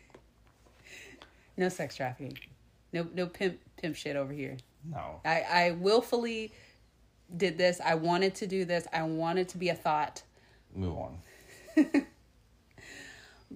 no 1.56 1.68
sex 1.68 1.96
trafficking. 1.96 2.38
No, 2.92 3.06
no 3.14 3.26
pimp, 3.26 3.58
pimp 3.80 3.96
shit 3.96 4.16
over 4.16 4.32
here. 4.32 4.56
No. 4.84 5.20
I, 5.24 5.40
I 5.40 5.70
willfully 5.72 6.52
did 7.36 7.56
this. 7.56 7.80
I 7.84 7.94
wanted 7.94 8.34
to 8.36 8.46
do 8.46 8.64
this. 8.64 8.86
I 8.92 9.02
wanted 9.02 9.48
to 9.50 9.58
be 9.58 9.68
a 9.68 9.74
thought. 9.74 10.22
Move 10.74 10.96
on. 10.96 11.18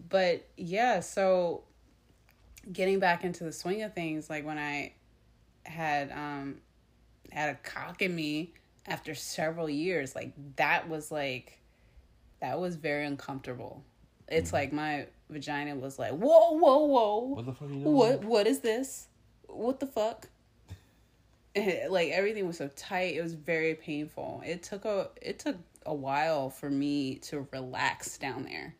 but 0.08 0.46
yeah, 0.56 1.00
so 1.00 1.64
getting 2.72 2.98
back 2.98 3.24
into 3.24 3.44
the 3.44 3.52
swing 3.52 3.82
of 3.82 3.94
things, 3.94 4.30
like 4.30 4.44
when 4.44 4.58
I 4.58 4.92
had 5.64 6.12
um 6.12 6.56
had 7.32 7.50
a 7.50 7.54
cock 7.56 8.02
in 8.02 8.14
me 8.14 8.52
after 8.86 9.14
several 9.14 9.68
years, 9.68 10.14
like 10.14 10.32
that 10.56 10.88
was 10.88 11.10
like 11.10 11.58
that 12.40 12.60
was 12.60 12.76
very 12.76 13.04
uncomfortable. 13.06 13.82
It's 14.28 14.48
mm-hmm. 14.48 14.56
like 14.56 14.72
my 14.72 15.06
vagina 15.28 15.74
was 15.74 15.98
like, 15.98 16.12
whoa, 16.12 16.52
whoa, 16.52 16.84
whoa. 16.84 17.18
What 17.18 17.46
the 17.46 17.52
fuck 17.52 17.68
are 17.68 17.72
you 17.72 17.80
doing? 17.80 17.94
What 17.94 18.24
what 18.24 18.46
is 18.46 18.60
this? 18.60 19.08
What 19.46 19.80
the 19.80 19.86
fuck? 19.86 20.28
like 21.88 22.10
everything 22.10 22.46
was 22.46 22.58
so 22.58 22.68
tight. 22.76 23.14
It 23.16 23.22
was 23.22 23.34
very 23.34 23.74
painful. 23.74 24.42
It 24.44 24.62
took 24.62 24.84
a 24.84 25.10
it 25.20 25.38
took 25.38 25.56
a 25.84 25.94
while 25.94 26.50
for 26.50 26.68
me 26.68 27.16
to 27.16 27.46
relax 27.52 28.18
down 28.18 28.44
there. 28.44 28.74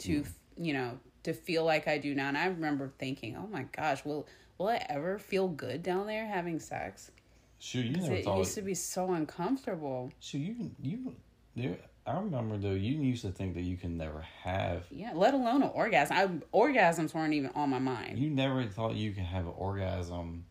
To 0.00 0.22
mm. 0.22 0.32
you 0.56 0.72
know, 0.72 0.98
to 1.24 1.32
feel 1.32 1.64
like 1.64 1.88
I 1.88 1.98
do 1.98 2.14
now. 2.14 2.28
And 2.28 2.38
I 2.38 2.46
remember 2.46 2.92
thinking, 2.98 3.36
"Oh 3.36 3.46
my 3.46 3.64
gosh, 3.76 4.04
will 4.04 4.26
will 4.58 4.68
I 4.68 4.84
ever 4.88 5.18
feel 5.18 5.48
good 5.48 5.82
down 5.82 6.06
there 6.06 6.26
having 6.26 6.58
sex?" 6.58 7.10
Shoot, 7.58 7.86
you 7.86 7.96
never 7.96 8.14
it 8.14 8.24
thought 8.24 8.38
used 8.38 8.54
to 8.56 8.62
be 8.62 8.74
so 8.74 9.12
uncomfortable. 9.12 10.12
Shoot, 10.18 10.38
you 10.38 10.70
you 10.80 11.16
there. 11.54 11.78
I 12.06 12.16
remember 12.16 12.56
though 12.56 12.72
you 12.72 13.00
used 13.00 13.22
to 13.22 13.30
think 13.30 13.54
that 13.54 13.62
you 13.62 13.76
can 13.76 13.96
never 13.96 14.24
have. 14.42 14.84
Yeah, 14.90 15.12
let 15.14 15.34
alone 15.34 15.62
an 15.62 15.70
orgasm. 15.72 16.16
I, 16.16 16.56
orgasms 16.56 17.14
weren't 17.14 17.34
even 17.34 17.50
on 17.54 17.70
my 17.70 17.78
mind. 17.78 18.18
You 18.18 18.30
never 18.30 18.64
thought 18.64 18.94
you 18.94 19.12
could 19.12 19.24
have 19.24 19.46
an 19.46 19.52
orgasm 19.56 20.44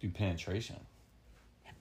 through 0.00 0.10
penetration. 0.10 0.76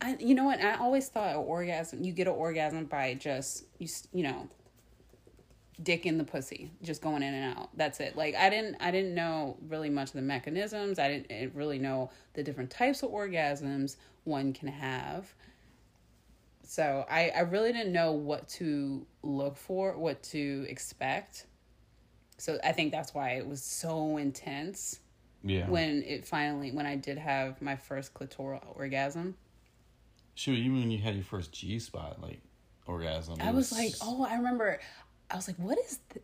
I, 0.02 0.18
you 0.20 0.36
know 0.36 0.46
what? 0.46 0.62
I 0.62 0.76
always 0.76 1.08
thought 1.10 1.30
an 1.30 1.38
orgasm. 1.38 2.04
You 2.04 2.12
get 2.12 2.28
an 2.28 2.34
orgasm 2.34 2.86
by 2.86 3.16
just 3.16 3.66
you, 3.80 3.88
you 4.14 4.24
know, 4.24 4.48
dick 5.82 6.06
in 6.06 6.18
the 6.18 6.24
pussy, 6.24 6.72
just 6.84 7.02
going 7.02 7.24
in 7.24 7.34
and 7.34 7.58
out. 7.58 7.70
That's 7.76 8.00
it. 8.00 8.16
Like 8.16 8.36
I 8.36 8.50
didn't, 8.50 8.78
I 8.80 8.92
didn't 8.92 9.16
know 9.16 9.58
really 9.68 9.90
much 9.90 10.10
of 10.10 10.14
the 10.14 10.22
mechanisms. 10.22 11.00
I 11.00 11.08
didn't 11.08 11.28
eh, 11.30 11.48
really 11.54 11.80
know 11.80 12.12
the 12.34 12.44
different 12.44 12.70
types 12.70 13.04
of 13.04 13.10
orgasms 13.10 13.98
one 14.24 14.54
can 14.54 14.68
have. 14.68 15.34
So 16.72 17.04
I, 17.10 17.34
I 17.36 17.42
really 17.42 17.74
didn't 17.74 17.92
know 17.92 18.14
what 18.14 18.48
to 18.48 19.06
look 19.24 19.58
for, 19.58 19.98
what 19.98 20.24
to 20.24 20.66
expect. 20.70 21.46
So 22.38 22.60
I 22.64 22.72
think 22.72 22.94
that's 22.94 23.14
why 23.14 23.32
it 23.32 23.46
was 23.46 23.62
so 23.62 24.16
intense. 24.16 25.02
Yeah. 25.44 25.68
When 25.68 26.02
it 26.04 26.24
finally, 26.24 26.72
when 26.72 26.86
I 26.86 26.96
did 26.96 27.18
have 27.18 27.62
my 27.62 27.76
first 27.76 28.14
clitoral 28.14 28.62
orgasm. 28.74 29.36
Sure, 30.36 30.54
even 30.54 30.80
when 30.80 30.92
you 30.92 31.00
had 31.00 31.16
your 31.16 31.26
first 31.26 31.52
G 31.52 31.78
spot, 31.78 32.22
like 32.22 32.40
orgasm. 32.86 33.36
I 33.42 33.52
was, 33.52 33.72
was, 33.72 33.78
like, 33.78 33.94
oh, 34.02 34.24
I 34.24 34.36
remember. 34.36 34.80
I 35.30 35.36
was 35.36 35.50
like, 35.50 35.60
what 35.60 35.78
is? 35.78 36.00
Th-? 36.14 36.24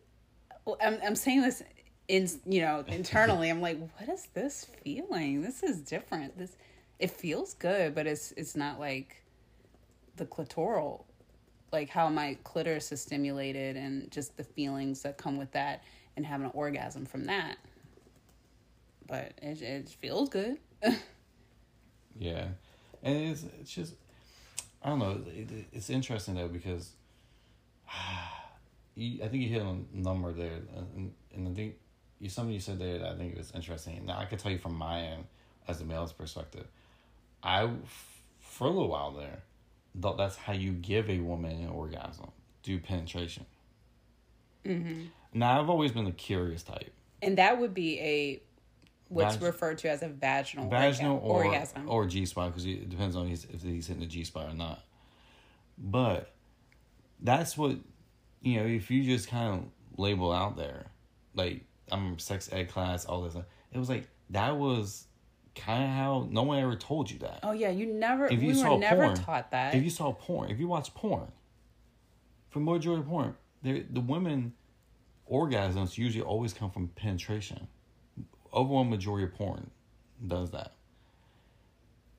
I'm 0.82 0.98
I'm 1.04 1.14
saying 1.14 1.42
this 1.42 1.62
in 2.08 2.26
you 2.46 2.62
know 2.62 2.84
internally. 2.88 3.50
I'm 3.50 3.60
like, 3.60 3.78
what 3.98 4.08
is 4.08 4.28
this 4.32 4.66
feeling? 4.82 5.42
This 5.42 5.62
is 5.62 5.82
different. 5.82 6.38
This 6.38 6.56
it 6.98 7.10
feels 7.10 7.52
good, 7.52 7.94
but 7.94 8.06
it's 8.06 8.32
it's 8.32 8.56
not 8.56 8.80
like 8.80 9.22
the 10.18 10.26
clitoral, 10.26 11.04
like 11.72 11.88
how 11.88 12.08
my 12.08 12.36
clitoris 12.44 12.92
is 12.92 13.00
stimulated 13.00 13.76
and 13.76 14.10
just 14.10 14.36
the 14.36 14.44
feelings 14.44 15.02
that 15.02 15.16
come 15.16 15.36
with 15.38 15.52
that, 15.52 15.82
and 16.16 16.26
having 16.26 16.46
an 16.46 16.52
orgasm 16.54 17.06
from 17.06 17.24
that 17.24 17.56
but 19.08 19.32
it 19.42 19.60
it 19.62 19.88
feels 19.88 20.28
good. 20.28 20.58
yeah, 22.18 22.46
and 23.02 23.16
it's 23.30 23.44
it's 23.60 23.72
just 23.72 23.94
I 24.82 24.90
don't 24.90 25.00
know. 25.00 25.20
It, 25.26 25.66
it's 25.72 25.90
interesting 25.90 26.36
though 26.36 26.48
because 26.48 26.92
you, 28.94 29.24
I 29.24 29.28
think 29.28 29.42
you 29.42 29.48
hit 29.48 29.62
on 29.62 29.86
a 29.92 29.96
number 29.96 30.32
there, 30.32 30.60
and, 30.76 31.12
and 31.34 31.48
I 31.48 31.52
think 31.52 31.74
you 32.20 32.28
something 32.28 32.54
you 32.54 32.60
said 32.60 32.78
there 32.78 32.98
that 32.98 33.08
I 33.08 33.16
think 33.16 33.36
was 33.36 33.50
interesting. 33.52 34.06
Now 34.06 34.18
I 34.18 34.26
can 34.26 34.38
tell 34.38 34.52
you 34.52 34.58
from 34.58 34.74
my 34.74 35.00
end 35.00 35.24
as 35.66 35.80
a 35.80 35.84
male's 35.84 36.12
perspective, 36.12 36.66
I 37.42 37.68
for 38.38 38.66
a 38.66 38.70
little 38.70 38.88
while 38.88 39.12
there 39.12 39.42
thought 40.00 40.16
that's 40.16 40.36
how 40.36 40.52
you 40.52 40.72
give 40.72 41.08
a 41.08 41.18
woman 41.20 41.62
an 41.62 41.68
orgasm, 41.68 42.30
do 42.62 42.78
penetration. 42.78 43.46
Mm-hmm. 44.64 45.04
Now 45.34 45.60
I've 45.60 45.70
always 45.70 45.92
been 45.92 46.04
the 46.04 46.12
curious 46.12 46.62
type, 46.62 46.92
and 47.22 47.38
that 47.38 47.60
would 47.60 47.74
be 47.74 48.00
a 48.00 48.42
what's 49.08 49.36
Vag- 49.36 49.44
referred 49.44 49.78
to 49.78 49.90
as 49.90 50.02
a 50.02 50.08
vaginal, 50.08 50.68
vaginal 50.68 51.18
or, 51.22 51.44
orgasm 51.44 51.88
or 51.88 52.06
G 52.06 52.26
spot 52.26 52.50
because 52.50 52.66
it 52.66 52.88
depends 52.88 53.16
on 53.16 53.28
if 53.28 53.62
he's 53.62 53.86
hitting 53.86 54.00
the 54.00 54.06
G 54.06 54.24
spot 54.24 54.50
or 54.50 54.54
not. 54.54 54.82
But 55.78 56.32
that's 57.20 57.56
what 57.56 57.76
you 58.42 58.60
know. 58.60 58.66
If 58.66 58.90
you 58.90 59.04
just 59.04 59.28
kind 59.28 59.54
of 59.54 59.98
label 59.98 60.32
out 60.32 60.56
there, 60.56 60.86
like 61.34 61.64
I'm 61.90 62.18
sex 62.18 62.48
ed 62.52 62.70
class, 62.70 63.04
all 63.04 63.22
this, 63.22 63.34
it 63.72 63.78
was 63.78 63.88
like 63.88 64.08
that 64.30 64.56
was 64.56 65.04
kind 65.58 65.84
of 65.84 65.90
how 65.90 66.28
no 66.30 66.42
one 66.44 66.58
ever 66.58 66.76
told 66.76 67.10
you 67.10 67.18
that. 67.18 67.40
Oh 67.42 67.52
yeah, 67.52 67.70
you 67.70 67.86
never. 67.86 68.26
If 68.26 68.40
you 68.40 68.48
we 68.48 68.54
saw 68.54 68.74
were 68.74 68.80
never 68.80 69.02
porn, 69.02 69.16
taught 69.16 69.50
that. 69.50 69.74
If 69.74 69.84
you 69.84 69.90
saw 69.90 70.12
porn, 70.12 70.50
if 70.50 70.58
you 70.58 70.68
watch 70.68 70.94
porn, 70.94 71.32
for 72.48 72.60
majority 72.60 73.02
of 73.02 73.08
porn, 73.08 73.34
the 73.62 74.00
women 74.00 74.54
orgasms 75.30 75.98
usually 75.98 76.24
always 76.24 76.52
come 76.54 76.70
from 76.70 76.88
penetration 76.88 77.68
overwhelming 78.52 78.90
majority 78.90 79.24
of 79.24 79.34
porn 79.34 79.70
does 80.26 80.50
that. 80.50 80.72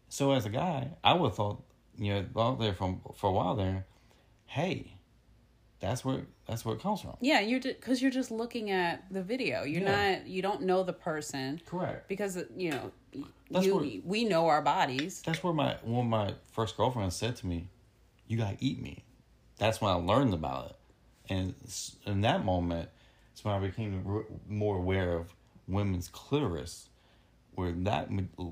So 0.10 0.31
as 0.31 0.46
a 0.46 0.50
guy, 0.50 0.91
I 1.03 1.13
would 1.13 1.29
have 1.29 1.36
thought, 1.36 1.63
you 1.98 2.13
know, 2.13 2.25
out 2.41 2.60
there 2.60 2.74
from 2.74 3.01
for 3.15 3.29
a 3.29 3.34
while 3.34 3.55
there, 3.55 3.86
hey, 4.46 4.93
that's 5.79 6.03
where 6.03 6.21
that's 6.45 6.65
where 6.65 6.75
it 6.75 6.81
comes 6.81 7.01
from. 7.01 7.15
Yeah, 7.21 7.39
you're 7.39 7.62
because 7.62 8.01
you're 8.01 8.12
just 8.12 8.31
looking 8.31 8.71
at 8.71 9.03
the 9.12 9.24
video. 9.24 9.63
You're 9.63 9.83
yeah. 9.83 10.13
not 10.15 10.27
you 10.27 10.41
don't 10.41 10.63
know 10.63 10.83
the 10.83 10.93
person. 10.93 11.62
Correct. 11.65 12.07
Because 12.09 12.36
uh, 12.38 12.43
you 12.55 12.71
know, 12.71 12.91
that's 13.50 13.65
you, 13.65 13.75
where, 13.75 13.89
we 14.03 14.25
know 14.25 14.48
our 14.48 14.62
bodies. 14.62 15.21
That's 15.25 15.43
where 15.43 15.53
my 15.53 15.77
one 15.83 16.05
of 16.05 16.09
my 16.09 16.33
first 16.51 16.75
girlfriends 16.75 17.15
said 17.15 17.38
to 17.38 17.48
me, 17.48 17.69
"You 18.27 18.38
gotta 18.38 18.57
eat 18.59 18.81
me." 18.81 19.03
That's 19.57 19.79
when 19.79 19.91
I 19.91 19.95
learned 19.95 20.33
about 20.33 20.71
it, 20.71 20.75
and 21.33 21.55
in 22.05 22.21
that 22.21 22.43
moment, 22.43 22.89
it's 23.31 23.43
when 23.43 23.53
I 23.53 23.59
became 23.59 24.25
more 24.48 24.77
aware 24.77 25.17
of 25.17 25.33
women's 25.67 26.09
clitoris, 26.09 26.89
where 27.55 27.71
that 27.71 28.09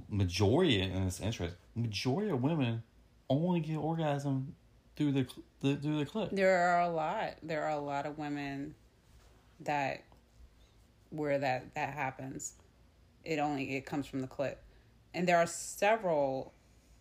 majority 0.10 0.82
in 0.82 1.04
this 1.04 1.20
interest, 1.20 1.56
majority 1.76 2.30
of 2.30 2.42
women 2.42 2.84
only 3.30 3.60
get 3.60 3.76
orgasm 3.76 4.56
through 4.98 5.12
the, 5.12 5.28
the 5.62 5.76
through 5.76 6.00
the 6.00 6.06
clit. 6.06 6.36
There 6.36 6.58
are 6.58 6.82
a 6.82 6.90
lot. 6.90 7.36
There 7.44 7.64
are 7.64 7.72
a 7.72 7.80
lot 7.80 8.06
of 8.06 8.18
women 8.18 8.76
that 9.62 10.04
where 11.12 11.38
that 11.38 11.74
that 11.76 11.94
happens. 11.94 12.54
It 13.24 13.40
only 13.40 13.78
it 13.78 13.86
comes 13.86 14.08
from 14.08 14.20
the 14.20 14.28
clip, 14.28 14.62
and 15.14 15.28
there 15.28 15.38
are 15.38 15.48
several 15.48 16.54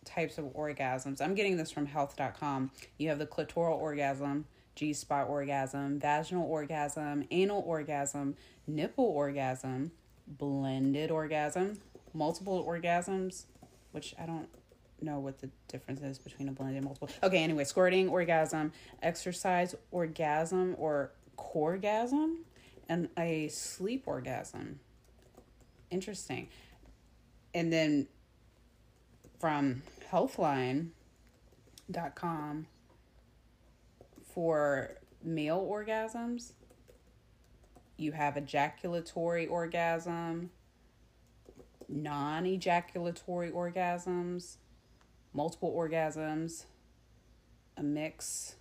types 0.05 0.39
of 0.39 0.45
orgasms. 0.55 1.21
I'm 1.21 1.35
getting 1.35 1.57
this 1.57 1.73
from 1.73 1.87
health.com. 1.87 2.71
You 2.99 3.09
have 3.09 3.19
the 3.19 3.27
clitoral 3.27 3.77
orgasm, 3.77 4.45
G 4.75 4.93
spot 4.93 5.29
orgasm, 5.29 5.99
vaginal 5.99 6.47
orgasm, 6.47 7.25
anal 7.31 7.63
orgasm, 7.67 8.37
nipple 8.67 9.05
orgasm, 9.05 9.91
blended 10.27 11.11
orgasm, 11.11 11.81
multiple 12.13 12.65
orgasms, 12.65 13.47
which 13.93 14.15
I 14.19 14.27
don't 14.27 14.49
know 15.01 15.19
what 15.19 15.41
the 15.41 15.51
difference 15.69 16.01
is 16.01 16.19
between 16.19 16.49
a 16.49 16.53
blended 16.53 16.79
and 16.79 16.85
multiple. 16.85 17.09
Okay, 17.23 17.43
anyway, 17.43 17.65
squirting 17.65 18.09
orgasm, 18.09 18.73
exercise 19.03 19.75
orgasm 19.91 20.75
or 20.79 21.13
coregasm, 21.37 22.37
and 22.89 23.09
a 23.19 23.49
sleep 23.49 24.05
orgasm. 24.07 24.81
Interesting. 25.91 26.49
And 27.55 27.73
then 27.73 28.07
from 29.39 29.83
healthline.com, 30.11 32.67
for 34.35 34.91
male 35.23 35.67
orgasms, 35.71 36.53
you 37.97 38.13
have 38.13 38.37
ejaculatory 38.37 39.47
orgasm, 39.47 40.51
non 41.89 42.47
ejaculatory 42.47 43.51
orgasms, 43.51 44.57
multiple 45.37 45.73
orgasms, 45.77 46.65
a 47.77 47.83
mix. 47.83 48.57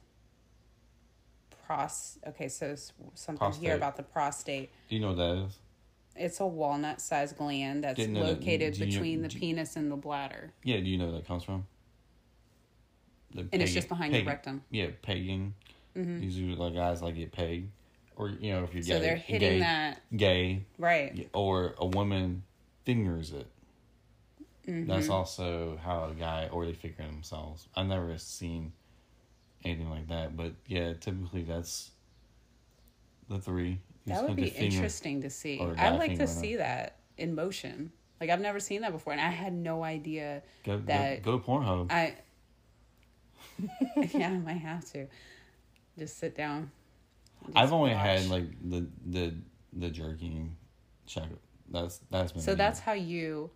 Pros. 1.66 2.20
Okay, 2.28 2.48
so 2.48 2.76
something 3.16 3.40
Prostate. 3.40 3.64
here 3.66 3.76
about 3.76 3.96
the 3.98 4.04
prostate. 4.04 4.70
Do 4.88 4.96
you 4.96 5.02
know 5.02 5.08
what 5.14 5.18
that 5.18 5.46
is? 5.48 5.58
It's 6.16 6.40
a 6.40 6.46
walnut 6.46 7.02
sized 7.02 7.38
gland 7.38 7.84
that's 7.84 7.98
that- 8.00 8.10
located 8.14 8.78
you- 8.78 8.86
between 8.86 9.22
the 9.24 9.28
do- 9.30 9.40
penis 9.40 9.76
and 9.76 9.92
the 9.92 9.96
bladder. 9.96 10.54
Yeah, 10.64 10.78
do 10.78 10.84
you 10.84 10.98
know 10.98 11.06
where 11.06 11.16
that 11.16 11.28
comes 11.28 11.44
from? 11.44 11.66
The 13.34 13.48
And 13.52 13.62
it's 13.62 13.74
just 13.74 13.90
behind 13.90 14.14
your 14.14 14.24
rectum. 14.24 14.58
Mm-hmm. 14.68 14.76
Yeah, 14.76 14.88
pegging. 15.02 15.56
These 15.96 16.40
are 16.40 16.56
like 16.56 16.74
guys 16.76 17.02
like 17.02 17.16
get 17.16 17.32
pegged, 17.32 17.70
or 18.18 18.30
you 18.30 18.52
know 18.52 18.64
if 18.66 18.74
you're 18.74 18.84
So 18.84 18.96
gay, 18.96 19.00
they're 19.00 19.16
hitting 19.16 19.40
gay, 19.40 19.60
that. 19.60 20.02
gay, 20.16 20.64
Right. 20.78 21.30
or 21.34 21.74
a 21.78 21.86
woman 21.86 22.44
fingers 22.84 23.32
it. 23.32 23.48
Mm-hmm. 24.68 24.90
That's 24.90 25.10
also 25.10 25.78
how 25.84 26.06
a 26.06 26.14
guy 26.14 26.50
or 26.52 26.66
they 26.66 26.74
figure 26.74 27.06
themselves. 27.06 27.68
I've 27.76 27.88
never 27.88 28.18
seen 28.18 28.74
anything 29.64 29.90
like 29.90 30.08
that, 30.08 30.36
but 30.36 30.54
yeah, 30.68 30.94
typically 30.94 31.44
that's 31.44 31.92
the 33.30 33.40
three. 33.40 33.80
That 34.08 34.24
would 34.24 34.36
be 34.36 34.48
interesting 34.48 35.22
to 35.22 35.30
see. 35.30 35.60
I'd 35.60 35.98
like 35.98 36.18
to 36.18 36.28
see 36.28 36.58
that 36.58 36.98
in 37.18 37.36
motion. 37.36 37.92
Like 38.22 38.30
I've 38.30 38.42
never 38.42 38.60
seen 38.60 38.82
that 38.82 38.92
before, 38.92 39.14
and 39.14 39.22
I 39.22 39.30
had 39.30 39.54
no 39.54 39.84
idea 39.84 40.42
Go, 40.64 40.78
that 40.86 41.22
go, 41.24 41.38
go 41.38 41.40
to 41.40 41.46
Pornhub. 41.46 41.92
I. 41.92 42.16
yeah, 44.14 44.30
I 44.30 44.38
might 44.38 44.54
have 44.54 44.86
to. 44.94 45.08
Just 45.98 46.18
sit 46.18 46.36
down. 46.36 46.72
and 47.46 47.58
I've 47.58 47.74
only 47.74 47.92
watch. 47.94 48.06
had 48.06 48.30
like 48.30 48.46
the 48.64 48.88
the 49.06 49.34
the 49.74 49.90
jerking 49.90 50.56
check. 51.06 51.30
That's 51.70 52.00
that's 52.10 52.32
been 52.32 52.42
So 52.42 52.56
that's 52.56 52.80
how 52.80 52.94
you. 52.94 53.50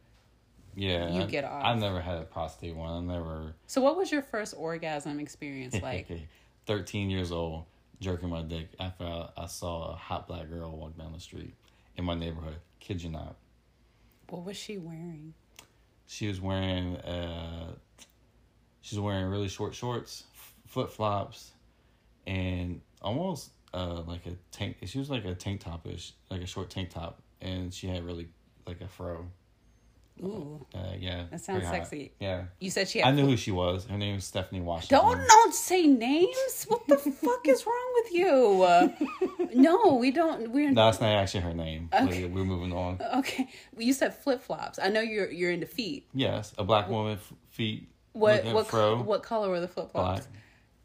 Yeah. 0.76 1.10
you 1.12 1.22
I, 1.22 1.26
get 1.26 1.44
off. 1.44 1.64
I've 1.64 1.78
never 1.80 2.02
had 2.02 2.18
a 2.18 2.24
prostate 2.24 2.76
one. 2.76 3.10
I 3.10 3.14
never. 3.14 3.54
So 3.68 3.82
what 3.82 3.98
was 3.98 4.12
your 4.12 4.22
first 4.22 4.54
orgasm 4.58 5.20
experience 5.20 5.82
like? 5.82 6.08
Thirteen 6.66 7.10
years 7.10 7.32
old, 7.32 7.66
jerking 8.00 8.30
my 8.30 8.44
dick 8.44 8.70
after 8.80 9.04
I, 9.04 9.30
I 9.38 9.46
saw 9.48 9.92
a 9.92 9.96
hot 9.96 10.28
black 10.28 10.50
girl 10.50 10.72
walk 10.72 10.98
down 10.98 11.14
the 11.14 11.20
street 11.20 11.56
in 11.98 12.06
my 12.06 12.14
neighborhood. 12.14 12.58
Kid 12.80 13.02
you 13.02 13.10
not. 13.10 13.36
what 14.30 14.46
was 14.46 14.58
she 14.58 14.78
wearing? 14.78 15.34
She 16.08 16.28
was 16.28 16.42
wearing 16.42 16.98
uh, 16.98 17.74
she 18.82 18.96
was 18.96 19.02
wearing 19.02 19.26
really 19.26 19.48
short 19.48 19.76
shorts, 19.76 20.24
flip 20.68 20.90
flops, 20.90 21.52
and 22.26 22.82
almost 23.02 23.52
uh 23.74 24.02
like 24.08 24.26
a 24.26 24.36
tank. 24.52 24.78
She 24.86 24.98
was 25.00 25.10
like 25.10 25.26
a 25.26 25.36
tank 25.36 25.62
topish, 25.62 26.14
like 26.30 26.42
a 26.42 26.48
short 26.48 26.70
tank 26.70 26.90
top, 26.90 27.22
and 27.42 27.74
she 27.74 27.88
had 27.88 28.04
really 28.04 28.30
like 28.66 28.82
a 28.82 28.88
fro. 28.88 29.28
Ooh, 30.22 30.66
Uh, 30.76 30.94
yeah, 31.00 31.26
That 31.32 31.42
sounds 31.42 31.66
sexy. 31.68 32.12
Yeah, 32.20 32.46
you 32.60 32.70
said 32.70 32.88
she 32.90 33.02
I 33.04 33.12
knew 33.12 33.26
who 33.26 33.38
she 33.38 33.52
was. 33.52 33.86
Her 33.86 33.98
name 33.98 34.16
was 34.16 34.26
Stephanie 34.26 34.62
Washington. 34.62 34.98
Don't 35.00 35.28
don't 35.28 35.54
say 35.54 35.88
names. 35.88 36.66
What 36.68 36.88
the 36.88 36.98
fuck 37.24 37.48
is 37.48 37.66
wrong 37.66 37.92
with 38.04 38.14
you? 38.14 38.64
Uh, 38.64 38.90
no, 39.54 39.96
we 39.96 40.12
don't. 40.12 40.52
We're 40.52 40.72
No, 40.72 40.86
that's 40.86 41.00
not 41.00 41.10
actually 41.12 41.42
her 41.42 41.54
name. 41.54 41.90
Okay. 41.94 42.24
Like, 42.26 42.34
we're 42.34 42.44
moving 42.46 42.74
on. 42.74 43.00
okay. 43.16 43.48
Well, 43.76 43.86
you 43.86 43.94
said 43.94 44.14
flip 44.14 44.42
flops. 44.42 44.78
I 44.82 44.90
know 44.90 45.02
you're 45.02 45.32
you're 45.32 45.52
into 45.52 45.68
feet. 45.68 46.08
Yes, 46.14 46.54
a 46.58 46.64
black 46.64 46.90
woman, 46.90 47.14
f- 47.14 47.34
feet, 47.50 47.88
What 48.14 48.44
what 48.46 48.68
fro, 48.68 49.02
what 49.02 49.24
color 49.24 49.50
were 49.50 49.60
the 49.62 49.68
flip 49.68 49.92
flops? 49.92 50.28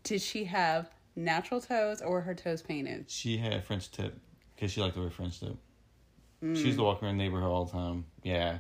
Did 0.05 0.21
she 0.23 0.45
have 0.45 0.91
natural 1.17 1.61
toes 1.61 2.03
or 2.03 2.21
her 2.21 2.35
toes 2.35 2.63
painted? 2.63 3.11
She 3.11 3.37
had 3.39 3.65
French 3.65 3.91
tip 3.91 4.17
because 4.55 4.71
she 4.71 4.81
liked 4.81 4.95
to 4.95 5.01
wear 5.01 5.11
French 5.11 5.41
tip. 5.41 5.57
She 6.41 6.47
Mm. 6.47 6.65
used 6.67 6.77
to 6.79 6.85
walk 6.85 7.03
around 7.03 7.17
the 7.17 7.23
neighborhood 7.25 7.49
all 7.51 7.65
the 7.65 7.73
time. 7.73 8.05
Yeah, 8.23 8.59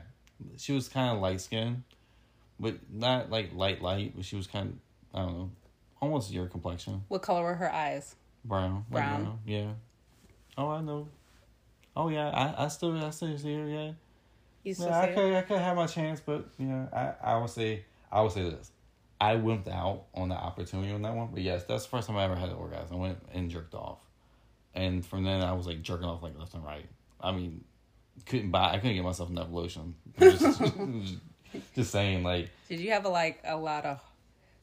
she 0.56 0.72
was 0.72 0.88
kind 0.88 1.14
of 1.16 1.22
light 1.22 1.40
skinned, 1.40 1.82
but 2.60 2.76
not 2.90 3.30
like 3.30 3.54
light 3.54 3.82
light. 3.82 4.12
But 4.16 4.24
she 4.24 4.36
was 4.36 4.46
kind 4.46 4.78
of 5.14 5.18
I 5.20 5.24
don't 5.24 5.38
know, 5.38 5.50
almost 6.00 6.32
your 6.32 6.46
complexion, 6.46 7.04
What 7.08 7.22
color 7.22 7.42
were 7.42 7.54
her 7.54 7.72
eyes? 7.72 8.14
brown. 8.44 8.84
like 8.90 9.04
Brown. 9.04 9.38
Yeah. 9.46 9.72
Oh, 10.58 10.68
I 10.68 10.80
know. 10.80 11.08
Oh 11.96 12.08
yeah, 12.08 12.28
I 12.28 12.64
I 12.64 12.68
still 12.68 12.96
I 13.02 13.10
still 13.10 13.36
see 13.38 13.54
her. 13.54 13.66
Yeah. 13.66 13.92
You 14.64 14.74
still 14.74 14.88
Yeah, 14.88 15.00
I 15.00 15.06
could 15.12 15.34
I 15.34 15.42
could 15.42 15.58
have 15.58 15.76
my 15.76 15.86
chance, 15.86 16.20
but 16.20 16.46
you 16.58 16.66
know, 16.66 16.88
I 16.92 17.14
I 17.22 17.36
would 17.38 17.50
say 17.50 17.84
I 18.10 18.20
would 18.20 18.32
say 18.32 18.42
this. 18.42 18.70
I 19.20 19.36
wimped 19.36 19.68
out 19.68 20.04
on 20.14 20.28
the 20.28 20.34
opportunity 20.34 20.92
on 20.92 21.02
that 21.02 21.14
one, 21.14 21.28
but 21.32 21.40
yes, 21.42 21.64
that's 21.64 21.84
the 21.84 21.90
first 21.90 22.08
time 22.08 22.16
I 22.16 22.24
ever 22.24 22.34
had 22.36 22.48
an 22.50 22.56
orgasm. 22.56 22.96
I 22.96 23.00
went 23.00 23.18
and 23.32 23.48
jerked 23.50 23.74
off, 23.74 23.98
and 24.74 25.06
from 25.06 25.24
then 25.24 25.40
I 25.42 25.52
was 25.52 25.66
like 25.66 25.82
jerking 25.82 26.06
off 26.06 26.22
like 26.22 26.38
left 26.38 26.54
and 26.54 26.64
right. 26.64 26.86
I 27.20 27.32
mean, 27.32 27.64
couldn't 28.26 28.50
buy. 28.50 28.70
I 28.72 28.78
couldn't 28.78 28.94
get 28.96 29.04
myself 29.04 29.30
enough 29.30 29.48
lotion. 29.50 29.94
Just, 30.18 30.62
just 31.76 31.90
saying, 31.92 32.24
like, 32.24 32.50
Did 32.68 32.80
you 32.80 32.90
have 32.90 33.04
a, 33.04 33.08
like 33.08 33.40
a 33.44 33.56
lot 33.56 33.84
of 33.86 34.00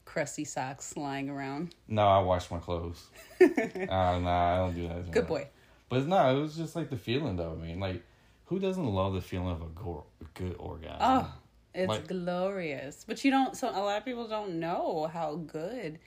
crusty 0.04 0.44
socks 0.44 0.94
lying 0.96 1.30
around? 1.30 1.74
no, 1.88 2.06
I 2.06 2.18
wash 2.20 2.50
my 2.50 2.58
clothes. 2.58 3.06
uh, 3.40 3.46
nah, 3.88 4.54
I 4.54 4.56
don't 4.58 4.74
do 4.74 4.88
that. 4.88 5.10
Good 5.10 5.26
boy. 5.26 5.48
But 5.88 6.06
no, 6.06 6.36
it 6.36 6.40
was 6.40 6.54
just 6.56 6.76
like 6.76 6.90
the 6.90 6.96
feeling, 6.98 7.36
though. 7.36 7.52
I 7.58 7.66
mean, 7.66 7.80
like, 7.80 8.02
who 8.46 8.58
doesn't 8.58 8.84
love 8.84 9.14
the 9.14 9.20
feeling 9.22 9.50
of 9.50 9.62
a 9.62 9.66
go- 9.66 10.04
good 10.34 10.56
orgasm? 10.58 10.96
Oh, 11.00 11.32
it's 11.74 11.88
Like- 11.88 12.08
glorious. 12.08 13.04
But 13.06 13.24
you 13.24 13.30
don't. 13.30 13.56
So 13.56 13.70
a 13.70 13.80
lot 13.80 13.96
of 13.98 14.04
people 14.04 14.28
don't 14.28 14.60
know 14.60 15.08
how 15.10 15.36
good 15.36 15.98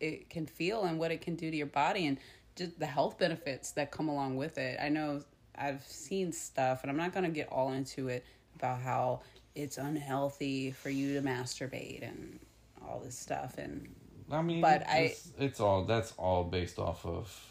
it 0.00 0.28
can 0.28 0.44
feel 0.46 0.84
and 0.84 0.98
what 0.98 1.10
it 1.10 1.22
can 1.22 1.36
do 1.36 1.50
to 1.50 1.56
your 1.56 1.66
body 1.66 2.06
and 2.06 2.18
just 2.56 2.78
the 2.78 2.86
health 2.86 3.18
benefits 3.18 3.72
that 3.72 3.90
come 3.90 4.08
along 4.10 4.36
with 4.36 4.58
it. 4.58 4.78
I 4.80 4.88
know 4.90 5.22
I've 5.56 5.82
seen 5.86 6.32
stuff, 6.32 6.82
and 6.82 6.90
I'm 6.90 6.96
not 6.96 7.12
going 7.12 7.24
to 7.24 7.30
get 7.30 7.48
all 7.50 7.72
into 7.72 8.08
it 8.08 8.24
about 8.56 8.80
how 8.80 9.20
it's 9.54 9.78
unhealthy 9.78 10.72
for 10.72 10.90
you 10.90 11.14
to 11.20 11.26
masturbate 11.26 12.02
and 12.02 12.38
all 12.86 13.00
this 13.00 13.18
stuff 13.18 13.56
and 13.58 13.94
I 14.30 14.40
mean, 14.42 14.60
But 14.60 14.88
I- 14.88 14.98
it's, 15.00 15.32
it's 15.38 15.60
all 15.60 15.84
that's 15.84 16.12
all 16.16 16.44
based 16.44 16.78
off 16.78 17.04
of 17.04 17.50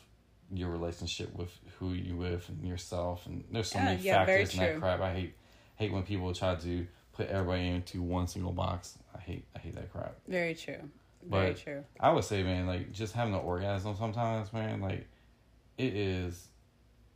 your 0.51 0.69
relationship 0.69 1.33
with 1.35 1.51
who 1.79 1.93
you 1.93 2.15
with 2.15 2.49
and 2.49 2.67
yourself, 2.67 3.25
and 3.27 3.43
there's 3.51 3.69
so 3.69 3.79
Yeah, 3.79 3.85
many 3.85 4.01
yeah, 4.01 4.25
factors 4.25 4.53
in 4.53 4.59
that 4.59 4.79
crap. 4.79 4.99
I 5.01 5.13
hate 5.13 5.33
hate 5.75 5.91
when 5.91 6.03
people 6.03 6.33
try 6.33 6.55
to 6.55 6.87
put 7.13 7.27
everybody 7.27 7.67
into 7.67 8.01
one 8.01 8.27
single 8.27 8.51
box. 8.51 8.97
I 9.15 9.19
hate 9.19 9.45
I 9.55 9.59
hate 9.59 9.75
that 9.75 9.91
crap. 9.91 10.15
very 10.27 10.55
true. 10.55 10.89
Very 11.29 11.53
true. 11.53 11.85
I 11.99 12.11
would 12.11 12.23
say, 12.25 12.43
man, 12.43 12.67
like 12.67 12.91
just 12.91 13.13
having 13.13 13.33
an 13.33 13.39
orgasm 13.39 13.95
sometimes, 13.95 14.51
man, 14.51 14.81
like 14.81 15.07
it 15.77 15.93
is 15.95 16.47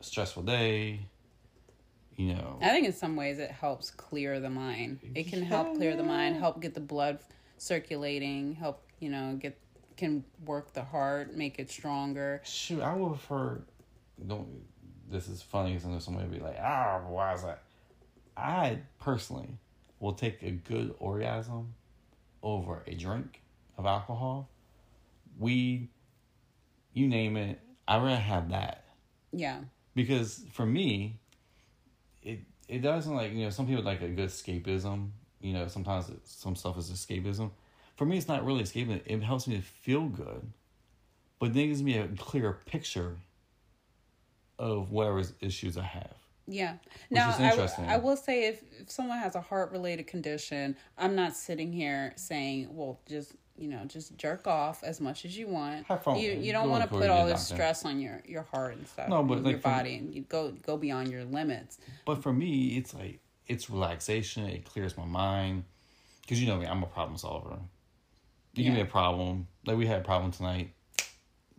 stressful 0.02 0.44
day. 0.44 1.02
You 2.16 2.34
know, 2.34 2.58
I 2.62 2.70
think 2.70 2.88
in 2.88 2.94
some 2.94 3.16
ways 3.16 3.38
it 3.38 3.52
helps 3.52 3.92
clear 3.92 4.40
the 4.40 4.50
mind. 4.50 5.00
It 5.14 5.28
can 5.28 5.44
help 5.44 5.76
clear 5.76 5.96
the 5.96 6.04
mind, 6.04 6.36
help 6.38 6.60
get 6.62 6.74
the 6.74 6.80
blood 6.80 7.20
circulating, 7.58 8.56
help, 8.56 8.84
you 9.00 9.10
know, 9.10 9.38
get 9.40 9.60
can 9.98 10.24
work 10.46 10.74
the 10.74 10.84
heart, 10.84 11.36
make 11.36 11.60
it 11.60 11.70
stronger. 11.70 12.42
shoot, 12.44 12.82
I 12.82 12.94
would 12.94 13.10
prefer. 13.10 13.62
Don't. 14.26 14.48
This 15.10 15.28
is 15.28 15.42
funny 15.42 15.74
because 15.74 15.88
I 15.88 15.92
know 15.92 16.00
somebody 16.00 16.28
would 16.28 16.38
be 16.38 16.44
like, 16.44 16.58
ah, 16.60 17.02
why 17.08 17.34
is 17.34 17.44
that? 17.44 17.64
I 18.36 18.80
personally 19.00 19.58
will 20.00 20.14
take 20.14 20.42
a 20.44 20.52
good 20.52 20.94
orgasm 21.00 21.74
over 22.44 22.84
a 22.88 22.94
drink 22.94 23.42
of 23.78 23.86
alcohol, 23.86 24.50
weed, 25.38 25.90
you 26.94 27.08
name 27.08 27.38
it. 27.38 27.60
I'd 27.88 28.04
rather 28.04 28.16
have 28.18 28.50
that 28.50 28.84
Yeah. 29.32 29.60
Because 29.98 30.46
for 30.54 30.66
me, 30.66 31.20
it 32.22 32.40
it 32.70 32.80
doesn't 32.80 33.14
like 33.14 33.34
you 33.34 33.44
know 33.44 33.50
some 33.50 33.66
people 33.66 33.84
like 33.84 34.02
a 34.02 34.08
good 34.08 34.30
escapism. 34.30 35.10
You 35.42 35.54
know 35.54 35.68
sometimes 35.68 36.08
it, 36.10 36.20
some 36.24 36.56
stuff 36.56 36.78
is 36.78 36.90
escapism. 36.92 37.50
For 37.96 38.06
me, 38.06 38.18
it's 38.18 38.28
not 38.28 38.46
really 38.46 38.64
escapism. 38.64 39.02
It 39.06 39.24
helps 39.24 39.48
me 39.48 39.58
to 39.58 39.62
feel 39.64 40.06
good, 40.06 40.44
but 41.40 41.54
then 41.54 41.64
it 41.64 41.68
gives 41.68 41.84
me 41.84 41.98
a 41.98 42.08
clearer 42.08 42.60
picture 42.68 43.18
of 44.60 44.92
whatever 44.92 45.24
issues 45.42 45.78
I 45.78 45.84
have. 45.84 46.16
Yeah. 46.48 46.76
Now, 47.10 47.36
I. 47.38 47.68
I 47.88 47.98
will 47.98 48.16
say 48.16 48.48
if, 48.48 48.64
if 48.80 48.90
someone 48.90 49.18
has 49.20 49.36
a 49.36 49.42
heart 49.42 49.72
related 49.72 50.08
condition, 50.08 50.78
I'm 50.98 51.14
not 51.14 51.36
sitting 51.36 51.74
here 51.74 52.14
saying, 52.16 52.70
well, 52.72 53.02
just, 53.06 53.34
you 53.58 53.68
know, 53.70 53.84
just 53.86 54.16
jerk 54.18 54.46
off 54.48 54.84
as 54.84 55.02
much 55.02 55.26
as 55.26 55.38
you 55.38 55.48
want. 55.48 55.86
Have 55.88 56.04
fun 56.04 56.18
You, 56.18 56.32
you 56.34 56.52
don't 56.52 56.70
want 56.70 56.84
to 56.84 56.90
put 56.90 57.10
all 57.10 57.26
this 57.26 57.42
doctor. 57.50 57.56
stress 57.56 57.86
on 57.86 58.00
your, 58.00 58.22
your 58.26 58.44
heart 58.44 58.76
and 58.78 58.88
stuff. 58.88 59.10
No, 59.10 59.24
but 59.24 59.44
like 59.44 59.52
your 59.54 59.60
body 59.60 59.96
and 59.96 60.14
you 60.14 60.22
go, 60.24 60.52
go 60.66 60.78
beyond 60.78 61.10
your 61.10 61.24
limits. 61.24 61.78
But 62.06 62.22
for 62.22 62.32
me, 62.32 62.78
it's 62.78 62.94
like 62.94 63.20
it's 63.48 63.70
relaxation. 63.70 64.46
It 64.46 64.66
clears 64.66 64.96
my 64.98 65.06
mind 65.06 65.64
because 66.22 66.40
you 66.42 66.48
know 66.48 66.58
me, 66.58 66.66
I'm 66.68 66.84
a 66.84 66.88
problem 66.88 67.18
solver. 67.18 67.58
You 68.54 68.64
give 68.64 68.74
me 68.74 68.82
a 68.82 68.86
problem, 68.86 69.48
like 69.66 69.78
we 69.78 69.86
had 69.86 70.02
a 70.02 70.04
problem 70.04 70.32
tonight. 70.32 70.72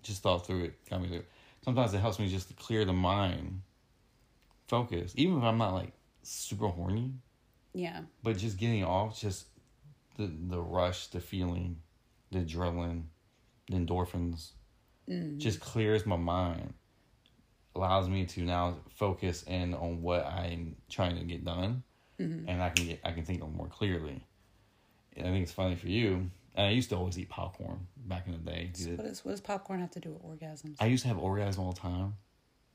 Just 0.03 0.23
thought 0.23 0.47
through 0.47 0.65
it, 0.65 0.89
got 0.91 1.01
me 1.01 1.09
through. 1.09 1.19
it. 1.19 1.29
Sometimes 1.65 1.95
it 1.95 1.99
helps 1.99 2.19
me 2.19 2.29
just 2.29 2.49
to 2.49 2.55
clear 2.55 2.85
the 2.85 2.93
mind, 2.93 3.61
focus. 4.67 5.13
Even 5.17 5.39
if 5.39 5.45
I'm 5.45 5.59
not 5.59 5.75
like 5.75 5.93
super 6.23 6.67
horny, 6.69 7.13
Yeah. 7.75 8.03
but 8.23 8.37
just 8.39 8.57
getting 8.57 8.85
off, 8.85 9.21
just 9.21 9.47
the 10.17 10.27
the 10.49 10.61
rush, 10.61 11.07
the 11.09 11.21
feeling, 11.21 11.77
the 12.31 12.41
adrenaline, 12.41 13.05
the 13.69 13.77
endorphins. 13.77 14.51
Mm. 15.09 15.39
just 15.39 15.61
clears 15.61 16.05
my 16.05 16.17
mind, 16.17 16.75
allows 17.75 18.11
me 18.11 18.27
to 18.27 18.43
now 18.43 18.77
focus 18.91 19.43
in 19.45 19.73
on 19.73 20.03
what 20.03 20.27
I'm 20.27 20.77
trying 20.91 21.17
to 21.19 21.25
get 21.25 21.47
done, 21.47 21.83
mm-hmm. 22.21 22.47
and 22.47 22.63
I 22.63 22.69
can 22.69 22.87
get 22.87 23.01
I 23.05 23.13
can 23.13 23.25
think 23.25 23.41
more 23.41 23.69
clearly. 23.69 24.23
And 25.17 25.27
I 25.27 25.31
think 25.31 25.45
it's 25.45 25.53
funny 25.53 25.77
for 25.77 25.89
you. 25.89 26.31
And 26.55 26.67
I 26.67 26.71
used 26.71 26.91
to 26.91 26.97
always 26.97 27.19
eat 27.19 27.29
popcorn 27.29 27.87
back 28.07 28.27
in 28.27 28.33
the 28.33 28.39
day. 28.39 28.71
So 28.75 28.91
what, 28.91 29.07
is, 29.07 29.25
what 29.25 29.31
does 29.31 29.41
popcorn 29.41 29.81
have 29.81 29.93
to 29.93 30.01
do 30.01 30.11
with 30.11 30.23
orgasms? 30.23 30.77
I 30.81 30.87
used 30.87 31.03
to 31.03 31.09
have 31.09 31.19
orgasm 31.19 31.63
all 31.63 31.73
the 31.73 31.81
time. 31.81 32.15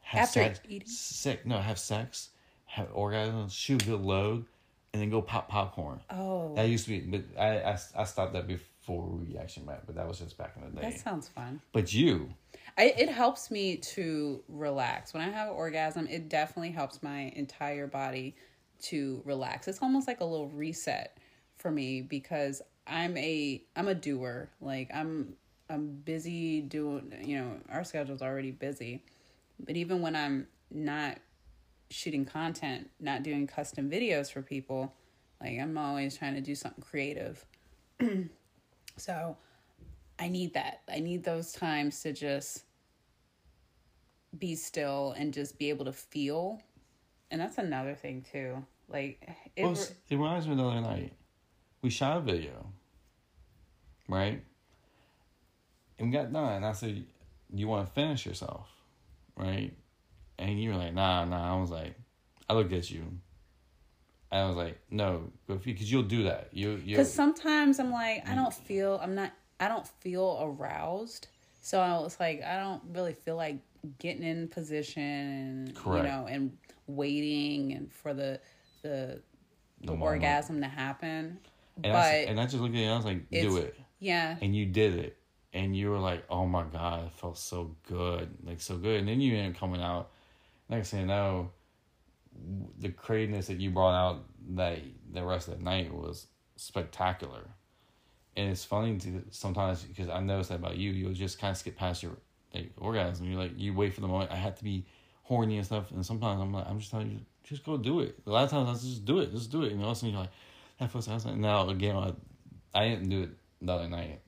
Have 0.01 0.23
After 0.23 0.39
sex, 0.39 0.61
eating? 0.67 0.87
Sick. 0.87 1.45
No, 1.45 1.57
have 1.57 1.77
sex, 1.77 2.29
have 2.65 2.93
orgasms, 2.93 3.51
shoot 3.51 3.83
a 3.83 3.85
good 3.85 4.01
load, 4.01 4.45
and 4.93 5.01
then 5.01 5.09
go 5.09 5.21
pop 5.21 5.49
popcorn. 5.49 5.99
oh, 6.09 6.55
That 6.55 6.69
used 6.69 6.85
to 6.85 6.91
be, 6.91 6.99
but 6.99 7.23
I, 7.39 7.59
I, 7.61 7.77
I 7.97 8.03
stopped 8.05 8.33
that 8.33 8.47
before 8.47 8.65
we 8.87 9.33
reaction 9.33 9.65
met. 9.65 9.85
But 9.85 9.95
that 9.95 10.07
was 10.07 10.19
just 10.19 10.37
back 10.37 10.55
in 10.55 10.63
the 10.63 10.81
day. 10.81 10.89
that 10.89 10.99
sounds 10.99 11.27
fun. 11.27 11.61
but 11.71 11.93
you, 11.93 12.33
I, 12.77 12.93
it 12.97 13.09
helps 13.09 13.51
me 13.51 13.77
to 13.77 14.43
relax. 14.47 15.13
When 15.13 15.21
I 15.21 15.29
have 15.29 15.49
an 15.49 15.55
orgasm, 15.55 16.07
it 16.07 16.29
definitely 16.29 16.71
helps 16.71 17.03
my 17.03 17.31
entire 17.35 17.87
body 17.87 18.35
to 18.83 19.21
relax. 19.25 19.67
It's 19.67 19.81
almost 19.81 20.07
like 20.07 20.21
a 20.21 20.25
little 20.25 20.49
reset 20.49 21.17
for 21.55 21.71
me 21.71 22.01
because 22.01 22.61
I'm 22.87 23.15
a 23.17 23.63
I'm 23.75 23.87
a 23.87 23.95
doer. 23.95 24.49
Like 24.59 24.89
I'm 24.93 25.35
I'm 25.69 25.87
busy 26.03 26.61
doing, 26.61 27.13
you 27.23 27.39
know, 27.39 27.57
our 27.69 27.83
schedule's 27.83 28.21
already 28.21 28.51
busy. 28.51 29.03
But 29.59 29.75
even 29.77 30.01
when 30.01 30.15
I'm 30.15 30.47
not 30.69 31.19
shooting 31.89 32.25
content, 32.25 32.89
not 32.99 33.23
doing 33.23 33.47
custom 33.47 33.89
videos 33.89 34.31
for 34.31 34.41
people, 34.41 34.93
like 35.39 35.59
I'm 35.59 35.77
always 35.77 36.17
trying 36.17 36.35
to 36.35 36.41
do 36.41 36.55
something 36.55 36.83
creative. 36.83 37.45
so 38.97 39.37
I 40.19 40.29
need 40.29 40.53
that. 40.53 40.81
I 40.91 40.99
need 40.99 41.23
those 41.23 41.51
times 41.51 42.01
to 42.03 42.13
just 42.13 42.63
be 44.37 44.55
still 44.55 45.13
and 45.17 45.33
just 45.33 45.57
be 45.57 45.69
able 45.69 45.85
to 45.85 45.93
feel. 45.93 46.61
And 47.31 47.39
that's 47.41 47.57
another 47.57 47.95
thing 47.95 48.25
too. 48.31 48.65
Like 48.87 49.27
it, 49.55 49.63
well, 49.63 49.73
it 49.73 50.15
reminds 50.15 50.45
me 50.45 50.53
of 50.53 50.57
the 50.59 50.65
other 50.65 50.81
night. 50.81 51.13
We 51.81 51.89
shot 51.89 52.17
a 52.17 52.21
video, 52.21 52.67
right? 54.07 54.43
And 55.97 56.09
we 56.09 56.17
got 56.17 56.31
done. 56.31 56.63
I 56.63 56.71
said, 56.73 57.05
"You 57.53 57.67
want 57.67 57.87
to 57.87 57.93
finish 57.93 58.25
yourself, 58.25 58.69
right?" 59.35 59.73
And 60.37 60.61
you 60.61 60.71
were 60.71 60.77
like, 60.77 60.93
"Nah, 60.93 61.25
nah." 61.25 61.57
I 61.57 61.59
was 61.59 61.71
like, 61.71 61.95
I 62.49 62.53
looked 62.53 62.73
at 62.73 62.91
you. 62.91 63.03
And 64.33 64.41
I 64.41 64.47
was 64.47 64.57
like, 64.57 64.79
"No, 64.89 65.31
because 65.47 65.91
you'll 65.91 66.01
do 66.01 66.23
that. 66.23 66.49
You, 66.51 66.71
you." 66.83 66.95
because 66.95 67.13
sometimes 67.13 67.79
I'm 67.79 67.91
like 67.91 68.27
I 68.27 68.33
don't 68.33 68.51
feel 68.53 68.99
I'm 69.01 69.13
not 69.13 69.31
I 69.59 69.67
don't 69.67 69.87
feel 69.87 70.39
aroused. 70.41 71.27
So 71.61 71.79
I 71.79 71.99
was 71.99 72.19
like 72.19 72.41
I 72.43 72.57
don't 72.57 72.81
really 72.93 73.13
feel 73.13 73.35
like 73.35 73.59
getting 73.99 74.23
in 74.23 74.47
position 74.47 75.03
and 75.03 75.75
Correct. 75.75 76.03
you 76.03 76.11
know 76.11 76.25
and 76.25 76.57
waiting 76.87 77.73
and 77.73 77.93
for 77.93 78.15
the 78.15 78.39
the, 78.81 79.21
the, 79.81 79.91
moment. 79.91 80.01
orgasm 80.01 80.61
to 80.61 80.67
happen. 80.67 81.37
And, 81.83 81.93
but 81.93 81.95
I, 81.95 82.25
and 82.27 82.39
I 82.39 82.45
just 82.45 82.55
looked 82.55 82.73
at 82.73 82.79
you. 82.79 82.85
and 82.85 82.93
I 82.93 82.97
was 82.97 83.05
like, 83.05 83.29
"Do 83.29 83.57
it." 83.57 83.79
yeah, 83.99 84.35
and 84.41 84.55
you 84.55 84.65
did 84.65 84.95
it 84.95 85.17
and 85.53 85.77
you 85.77 85.91
were 85.91 85.99
like 85.99 86.23
oh 86.29 86.47
my 86.47 86.63
god 86.63 87.05
it 87.05 87.13
felt 87.13 87.37
so 87.37 87.75
good 87.87 88.35
like 88.43 88.59
so 88.59 88.75
good 88.77 88.99
and 88.99 89.07
then 89.07 89.21
you 89.21 89.35
ended 89.35 89.53
up 89.53 89.59
coming 89.59 89.81
out 89.81 90.09
next 90.69 90.89
thing 90.89 91.01
you 91.01 91.05
know 91.05 91.51
the 92.79 92.89
craziness 92.89 93.47
that 93.47 93.59
you 93.59 93.69
brought 93.69 93.95
out 93.95 94.25
that 94.55 94.79
the 95.11 95.23
rest 95.23 95.47
of 95.47 95.57
the 95.57 95.63
night 95.63 95.93
was 95.93 96.27
spectacular. 96.55 97.41
And 98.35 98.49
it's 98.49 98.65
funny 98.65 98.97
to 98.97 99.23
sometimes 99.29 99.83
because 99.83 100.09
i 100.09 100.19
noticed 100.19 100.49
that 100.49 100.55
about 100.55 100.77
you 100.77 100.91
you'll 100.91 101.13
just 101.13 101.39
kind 101.39 101.51
of 101.51 101.57
skip 101.57 101.75
past 101.75 102.01
your 102.01 102.17
like 102.53 102.71
orgasm. 102.77 103.29
You're 103.29 103.39
like 103.39 103.53
you 103.57 103.73
wait 103.73 103.93
for 103.93 104.01
the 104.01 104.07
moment. 104.07 104.31
I 104.31 104.35
have 104.35 104.57
to 104.57 104.63
be 104.63 104.85
horny 105.23 105.57
and 105.57 105.65
stuff. 105.65 105.91
And 105.91 106.05
sometimes 106.05 106.41
i'm 106.41 106.51
like 106.51 106.67
i'm 106.67 106.79
just 106.79 106.91
telling 106.91 107.11
you 107.11 107.19
just 107.43 107.63
go 107.63 107.77
do 107.77 107.99
it. 107.99 108.17
A 108.25 108.29
lot 108.29 108.45
of 108.45 108.49
times 108.49 108.69
i 108.69 108.73
just 108.73 109.05
do 109.05 109.19
it. 109.19 109.31
Just 109.31 109.51
do 109.51 109.63
it. 109.63 109.71
And 109.71 109.81
all 109.83 109.91
of 109.91 109.97
a 109.97 109.99
sudden 109.99 110.13
you're 110.13 110.21
like 110.21 110.31
that 110.79 110.91
feels 110.91 111.07
awesome. 111.07 111.39
now 111.39 111.69
again 111.69 111.95
I, 111.95 112.13
I 112.73 112.89
didn't 112.89 113.09
do 113.09 113.23
it 113.23 113.29
the 113.61 113.71
other 113.71 113.87
night 113.87 114.21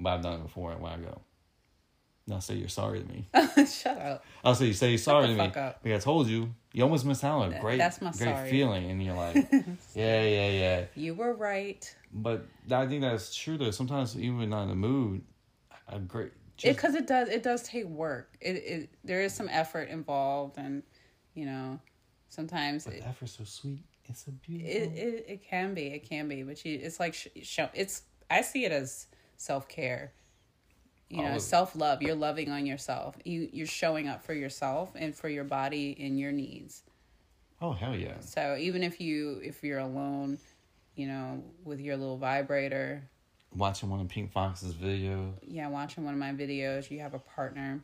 but 0.00 0.10
I've 0.10 0.22
done 0.22 0.40
it 0.40 0.42
before 0.42 0.72
when 0.72 0.92
I 0.92 0.96
go. 0.96 1.20
Now 2.30 2.38
say 2.38 2.54
you're 2.54 2.68
sorry 2.68 3.00
to 3.00 3.08
me. 3.08 3.28
shut 3.66 3.98
up. 3.98 4.24
I'll 4.44 4.54
say 4.54 4.66
you 4.66 4.72
say 4.72 4.90
you're 4.90 4.98
sorry 4.98 5.26
to 5.26 5.32
me. 5.32 5.38
fuck 5.38 5.56
up. 5.56 5.82
Because 5.82 6.00
I 6.00 6.04
told 6.04 6.28
you, 6.28 6.54
you 6.72 6.84
almost 6.84 7.04
missed 7.04 7.24
out 7.24 7.40
on 7.40 7.52
a 7.52 7.58
great, 7.58 7.78
That's 7.78 8.00
my 8.00 8.12
great 8.12 8.36
sorry. 8.36 8.50
feeling, 8.50 8.88
and 8.88 9.02
you're 9.02 9.16
like, 9.16 9.34
yeah, 9.94 10.22
yeah, 10.22 10.48
yeah. 10.50 10.84
You 10.94 11.14
were 11.14 11.34
right. 11.34 11.92
But 12.12 12.46
I 12.70 12.86
think 12.86 13.02
that's 13.02 13.34
true 13.34 13.58
though. 13.58 13.72
Sometimes 13.72 14.16
even 14.16 14.48
not 14.48 14.62
in 14.62 14.68
the 14.68 14.76
mood, 14.76 15.22
a 15.88 15.98
great. 15.98 16.30
Because 16.62 16.94
it, 16.94 17.06
does 17.08 17.28
it 17.30 17.42
does 17.42 17.62
take 17.62 17.86
work 17.86 18.36
it, 18.40 18.50
it 18.50 18.90
there 19.02 19.22
is 19.22 19.32
some 19.32 19.48
effort 19.50 19.88
involved 19.88 20.58
and 20.58 20.82
you 21.32 21.46
know 21.46 21.80
sometimes 22.28 22.84
but 22.84 22.92
it, 22.92 23.00
the 23.00 23.08
effort's 23.08 23.38
so 23.38 23.44
sweet. 23.44 23.82
It's 24.04 24.26
so 24.26 24.32
beautiful. 24.46 24.70
it, 24.70 24.98
it, 24.98 25.24
it 25.26 25.42
can 25.42 25.72
be 25.72 25.86
it 25.86 26.06
can 26.06 26.28
be 26.28 26.42
but 26.42 26.62
you 26.62 26.78
it's 26.82 27.00
like 27.00 27.14
sh- 27.14 27.28
show 27.44 27.70
it's 27.72 28.02
i 28.28 28.42
see 28.42 28.66
it 28.66 28.72
as 28.72 29.06
self-care 29.38 30.12
you 31.10 31.22
know 31.22 31.34
Oh. 31.34 31.38
self-love 31.38 32.02
you're 32.02 32.14
loving 32.14 32.50
on 32.50 32.64
yourself 32.66 33.16
you 33.24 33.48
you're 33.52 33.66
showing 33.66 34.08
up 34.08 34.22
for 34.22 34.32
yourself 34.32 34.92
and 34.94 35.14
for 35.14 35.28
your 35.28 35.44
body 35.44 35.96
and 36.00 36.18
your 36.18 36.32
needs 36.32 36.82
oh 37.60 37.72
hell 37.72 37.94
yeah! 37.94 38.20
so 38.20 38.56
even 38.58 38.82
if 38.82 39.00
you 39.00 39.40
if 39.42 39.62
you're 39.62 39.80
alone 39.80 40.38
you 40.94 41.06
know 41.06 41.42
with 41.64 41.80
your 41.80 41.96
little 41.96 42.16
vibrator 42.16 43.02
Watching 43.52 43.90
one 43.90 43.98
of 44.00 44.08
Pink 44.08 44.30
Foxx's 44.30 44.74
videos 44.74 45.32
yeah 45.42 45.68
watching 45.68 46.04
one 46.04 46.14
of 46.14 46.20
my 46.20 46.30
videos 46.32 46.90
you 46.90 47.00
have 47.00 47.14
a 47.14 47.18
partner 47.18 47.80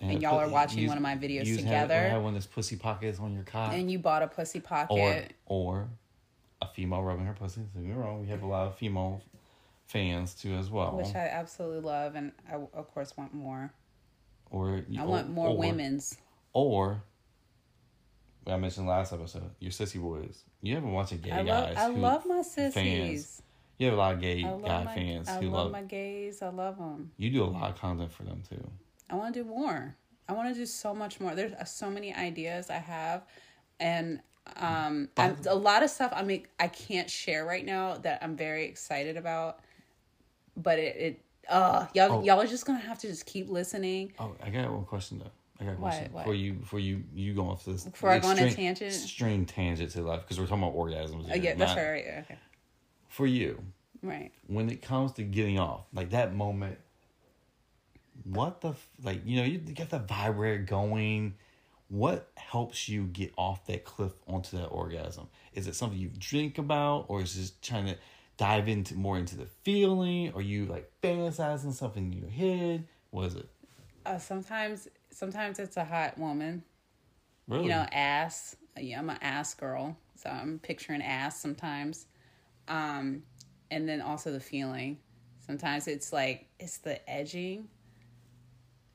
and, 0.00 0.10
And 0.10 0.22
y'all 0.22 0.40
are 0.40 0.48
watching 0.48 0.86
one 0.88 0.96
of 0.96 1.02
my 1.02 1.16
videos 1.16 1.56
together. 1.56 1.94
Have, 1.94 2.10
have 2.10 2.22
one 2.22 2.30
of 2.30 2.34
those 2.34 2.46
pussy 2.46 2.74
pockets 2.74 3.20
on 3.20 3.32
your 3.32 3.44
cock, 3.44 3.72
and 3.72 3.88
you 3.88 4.00
bought 4.00 4.22
a 4.22 4.26
pussy 4.26 4.58
pocket 4.58 5.32
or 5.46 5.78
or 5.78 5.88
a 6.60 6.66
female 6.66 7.02
rubbing 7.02 7.24
her 7.26 7.34
pussy. 7.34 7.60
Don't 7.72 7.84
get 7.86 7.94
me 7.96 8.02
wrong. 8.02 8.20
We 8.20 8.26
have 8.28 8.42
a 8.42 8.46
lot 8.46 8.66
of 8.66 8.76
female 8.76 9.22
fans 9.86 10.34
too 10.34 10.54
as 10.54 10.70
well. 10.70 10.96
which 10.96 11.14
I 11.14 11.28
absolutely 11.28 11.80
love, 11.80 12.14
and 12.14 12.32
I 12.50 12.54
of 12.54 12.92
course 12.92 13.16
want 13.16 13.32
more. 13.34 13.72
or 14.50 14.82
I 14.96 15.02
or- 15.02 15.06
want 15.06 15.30
more 15.30 15.48
or- 15.48 15.56
women's. 15.56 16.16
Or 16.52 17.02
I 18.46 18.56
mentioned 18.56 18.86
last 18.86 19.12
episode, 19.12 19.50
your 19.58 19.72
sissy 19.72 20.00
boys. 20.00 20.42
You 20.62 20.76
have 20.76 20.84
a 20.84 21.14
gay 21.16 21.30
I 21.30 21.42
love, 21.42 21.46
guys. 21.46 21.76
I 21.76 21.86
love 21.88 22.26
my 22.26 22.42
sissies. 22.42 22.74
fans. 22.74 23.42
You 23.78 23.86
have 23.86 23.94
a 23.94 23.98
lot 23.98 24.14
of 24.14 24.20
gay 24.20 24.42
guy 24.42 24.84
my, 24.84 24.94
fans 24.94 25.28
I 25.28 25.40
who 25.40 25.50
love 25.50 25.64
love. 25.64 25.72
my 25.72 25.82
gays. 25.82 26.40
I 26.40 26.48
love 26.48 26.78
them. 26.78 27.10
You 27.18 27.30
do 27.30 27.44
a 27.44 27.46
lot 27.46 27.70
of 27.70 27.78
content 27.78 28.10
for 28.10 28.22
them 28.22 28.42
too. 28.48 28.70
I 29.10 29.16
want 29.16 29.34
to 29.34 29.42
do 29.42 29.48
more. 29.48 29.96
I 30.28 30.32
want 30.32 30.52
to 30.52 30.58
do 30.58 30.66
so 30.66 30.94
much 30.94 31.20
more. 31.20 31.34
There's 31.34 31.52
uh, 31.52 31.64
so 31.64 31.90
many 31.90 32.14
ideas 32.14 32.70
I 32.70 32.78
have, 32.78 33.24
and 33.78 34.20
um, 34.56 35.08
I'm, 35.16 35.36
a 35.46 35.54
lot 35.54 35.82
of 35.82 35.90
stuff. 35.90 36.12
I 36.14 36.22
mean, 36.22 36.46
I 36.58 36.68
can't 36.68 37.10
share 37.10 37.44
right 37.44 37.64
now 37.64 37.98
that 37.98 38.20
I'm 38.22 38.36
very 38.36 38.64
excited 38.64 39.16
about. 39.16 39.60
But 40.56 40.78
it, 40.78 40.96
it 40.96 41.20
uh, 41.48 41.86
y'all, 41.94 42.12
Oh. 42.20 42.22
y'all 42.24 42.40
are 42.40 42.46
just 42.46 42.66
gonna 42.66 42.78
have 42.80 42.98
to 43.00 43.06
just 43.08 43.26
keep 43.26 43.48
listening. 43.48 44.12
Oh, 44.18 44.34
I 44.42 44.50
got 44.50 44.70
one 44.70 44.84
question 44.84 45.18
though. 45.18 45.30
I 45.60 45.64
got 45.64 45.72
a 45.72 45.76
question 45.76 46.12
What? 46.12 46.24
for 46.24 46.34
you. 46.34 46.52
Before 46.54 46.78
you, 46.80 47.02
you 47.14 47.32
go 47.34 47.48
off 47.48 47.64
this. 47.64 47.84
Before 47.84 48.10
I 48.10 48.18
go 48.18 48.28
on 48.28 48.38
a 48.38 48.50
tangent? 48.52 48.92
Extreme 48.94 49.46
tangent 49.46 49.90
to 49.92 50.02
life 50.02 50.20
because 50.22 50.38
we're 50.38 50.46
talking 50.46 50.62
about 50.64 50.74
orgasms. 50.76 51.26
Here, 51.26 51.36
yeah, 51.36 51.54
that's 51.54 51.74
not- 51.74 51.82
right. 51.82 52.04
right, 52.06 52.24
Okay, 52.24 52.38
For 53.08 53.26
you, 53.26 53.62
right. 54.02 54.32
when 54.48 54.68
it 54.70 54.82
comes 54.82 55.12
to 55.12 55.22
getting 55.22 55.58
off, 55.58 55.84
like 55.94 56.10
that 56.10 56.34
moment, 56.34 56.78
what 58.24 58.60
the 58.60 58.74
like 59.02 59.22
you 59.24 59.36
know 59.36 59.44
you 59.46 59.58
get 59.58 59.90
the 59.90 59.98
vibrator 59.98 60.58
going. 60.62 61.34
What 61.88 62.28
helps 62.34 62.88
you 62.88 63.04
get 63.04 63.32
off 63.38 63.64
that 63.66 63.84
cliff 63.84 64.10
onto 64.26 64.56
that 64.58 64.66
orgasm? 64.66 65.28
Is 65.54 65.68
it 65.68 65.76
something 65.76 65.96
you 65.96 66.10
drink 66.18 66.58
about, 66.58 67.04
or 67.06 67.22
is 67.22 67.36
it 67.36 67.40
just 67.42 67.62
trying 67.62 67.86
to 67.86 67.96
dive 68.36 68.68
into 68.68 68.94
more 68.94 69.18
into 69.18 69.36
the 69.36 69.46
feeling? 69.46 70.32
Are 70.34 70.42
you 70.42 70.66
like 70.66 70.90
fantasizing 71.02 71.72
something 71.72 72.12
in 72.12 72.18
your 72.18 72.30
head? 72.30 72.86
What 73.10 73.26
is 73.26 73.34
it? 73.36 73.48
Uh, 74.04 74.18
sometimes, 74.18 74.88
sometimes 75.10 75.58
it's 75.58 75.76
a 75.76 75.84
hot 75.84 76.18
woman. 76.18 76.62
Really? 77.48 77.64
you 77.64 77.70
know, 77.70 77.86
ass. 77.92 78.56
Yeah, 78.78 78.98
I'm 78.98 79.08
an 79.08 79.18
ass 79.22 79.54
girl, 79.54 79.96
so 80.16 80.28
I'm 80.28 80.58
picturing 80.58 81.02
ass 81.02 81.40
sometimes. 81.40 82.06
Um, 82.68 83.22
and 83.70 83.88
then 83.88 84.00
also 84.00 84.32
the 84.32 84.40
feeling. 84.40 84.98
Sometimes 85.46 85.86
it's 85.86 86.12
like 86.12 86.48
it's 86.58 86.78
the 86.78 87.08
edging. 87.08 87.68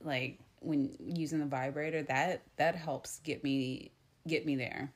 Like 0.04 0.40
when 0.60 0.96
using 1.00 1.40
the 1.40 1.46
vibrator, 1.46 2.04
that 2.04 2.44
that 2.58 2.76
helps 2.76 3.20
get 3.20 3.44
me 3.44 3.92
get 4.28 4.46
me 4.46 4.56
there. 4.56 4.92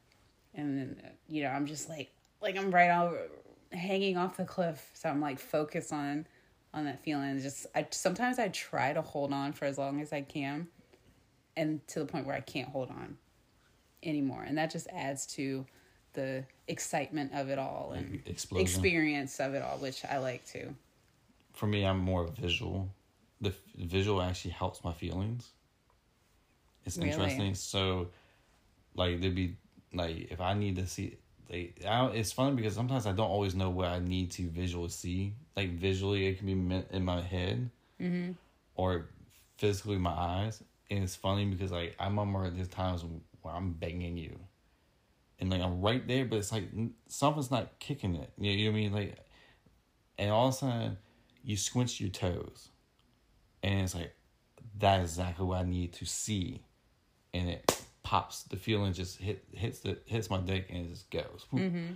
And 0.54 0.78
then 0.78 1.12
you 1.28 1.44
know, 1.44 1.50
I'm 1.50 1.66
just 1.66 1.90
like 1.90 2.12
like 2.42 2.58
I'm 2.58 2.72
right 2.72 2.92
over 2.92 3.28
hanging 3.76 4.18
off 4.18 4.38
the 4.38 4.46
cliff, 4.46 4.90
so 4.94 5.10
I'm 5.10 5.22
like 5.22 5.40
focused 5.40 5.94
on 5.94 6.28
on 6.74 6.86
that 6.86 7.04
feeling. 7.04 7.40
Just 7.42 7.68
I 7.76 7.88
sometimes 7.92 8.40
I 8.40 8.50
try 8.50 8.94
to 8.94 9.02
hold 9.02 9.34
on 9.34 9.54
for 9.54 9.66
as 9.66 9.78
long 9.78 10.02
as 10.02 10.14
I 10.14 10.22
can, 10.22 10.68
and 11.58 11.86
to 11.90 12.00
the 12.00 12.06
point 12.06 12.26
where 12.26 12.36
I 12.36 12.42
can't 12.42 12.70
hold 12.70 12.90
on 12.90 13.18
anymore 14.04 14.44
and 14.44 14.58
that 14.58 14.70
just 14.72 14.88
adds 14.94 15.26
to 15.26 15.66
the 16.14 16.44
excitement 16.68 17.32
of 17.34 17.50
it 17.50 17.58
all 17.58 17.94
and 17.96 18.22
Explosion. 18.28 18.66
experience 18.66 19.40
of 19.40 19.54
it 19.56 19.64
all 19.64 19.78
which 19.80 20.06
i 20.06 20.18
like 20.20 20.46
too 20.46 20.76
For 21.54 21.68
me, 21.68 21.86
I'm 21.86 22.00
more 22.00 22.28
visual. 22.28 22.90
the 23.42 23.54
visual 23.78 24.22
actually 24.22 24.52
helps 24.52 24.84
my 24.84 24.94
feelings. 24.94 25.52
It's 26.86 26.98
Really? 26.98 27.10
interesting. 27.10 27.56
So, 27.56 28.10
like, 28.96 29.22
there'd 29.22 29.36
be 29.36 29.58
like 29.94 30.32
if 30.32 30.40
I 30.42 30.54
need 30.54 30.76
to 30.78 30.88
see. 30.88 31.18
Like, 31.50 31.82
I 31.88 32.08
it's 32.08 32.32
funny 32.32 32.56
because 32.56 32.74
sometimes 32.74 33.06
I 33.06 33.12
don't 33.12 33.30
always 33.30 33.56
know 33.56 33.70
what 33.70 33.88
I 33.88 34.00
need 34.00 34.32
to 34.32 34.50
visually 34.50 34.90
see. 34.90 35.34
Like 35.56 35.72
visually, 35.72 36.28
it 36.28 36.38
can 36.38 36.48
be 36.48 36.56
meant 36.56 36.88
in 36.92 37.06
my 37.06 37.22
head, 37.22 37.70
Mm-hmm. 38.02 38.32
or 38.76 39.06
physically 39.58 39.98
my 39.98 40.12
eyes. 40.12 40.62
And 40.92 41.04
it's 41.04 41.16
funny 41.16 41.46
because 41.46 41.72
like 41.72 41.96
I 42.00 42.06
remember 42.06 42.50
there's 42.50 42.68
times 42.68 43.04
where 43.42 43.54
I'm 43.54 43.74
banging 43.74 44.18
you, 44.18 44.40
and 45.40 45.50
like 45.50 45.62
I'm 45.62 45.82
right 45.82 46.06
there, 46.08 46.26
but 46.26 46.38
it's 46.40 46.52
like 46.52 46.66
something's 47.08 47.52
not 47.52 47.80
kicking 47.80 48.16
it. 48.16 48.32
You 48.38 48.58
know 48.58 48.72
what 48.72 48.78
I 48.78 48.82
mean? 48.82 48.94
Like, 48.94 49.18
and 50.18 50.32
all 50.32 50.48
of 50.50 50.54
a 50.56 50.58
sudden, 50.58 50.98
you 51.44 51.58
squinch 51.58 52.00
your 52.02 52.10
toes, 52.10 52.70
and 53.64 53.82
it's 53.82 53.96
like 53.96 54.14
that 54.80 55.02
is 55.02 55.12
exactly 55.12 55.46
what 55.46 55.60
I 55.60 55.64
need 55.64 55.94
to 55.94 56.06
see, 56.06 56.62
and 57.34 57.50
it 57.50 57.82
pops. 58.06 58.44
The 58.44 58.56
feeling 58.56 58.94
just 58.94 59.18
hit 59.20 59.44
hits 59.52 59.80
the 59.80 59.98
hits 60.06 60.30
my 60.30 60.38
dick 60.38 60.68
and 60.70 60.86
it 60.86 60.90
just 60.90 61.12
goes. 61.12 61.46
Whoop. 61.52 61.64
Mm-hmm. 61.64 61.94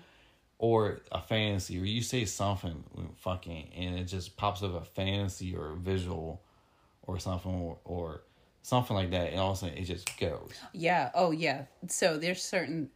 Or 0.58 1.00
a 1.14 1.22
fantasy, 1.22 1.80
or 1.80 1.86
you 1.86 2.02
say 2.02 2.26
something 2.26 2.84
fucking, 3.16 3.72
and 3.78 3.98
it 3.98 4.04
just 4.06 4.36
pops 4.36 4.62
up 4.62 4.74
a 4.76 4.84
fantasy 4.84 5.56
or 5.56 5.72
a 5.72 5.76
visual, 5.78 6.42
or 7.04 7.18
something, 7.18 7.54
or, 7.54 7.78
or 7.86 8.24
something 8.62 8.94
like 8.94 9.10
that, 9.12 9.32
and 9.32 9.40
all 9.40 9.52
of 9.52 9.58
a 9.58 9.60
sudden 9.62 9.78
it 9.78 9.86
just 9.86 10.20
goes. 10.20 10.52
Yeah. 10.74 11.12
Oh, 11.14 11.32
yeah. 11.32 11.64
So 11.88 12.18
there's 12.18 12.44
certain. 12.44 12.90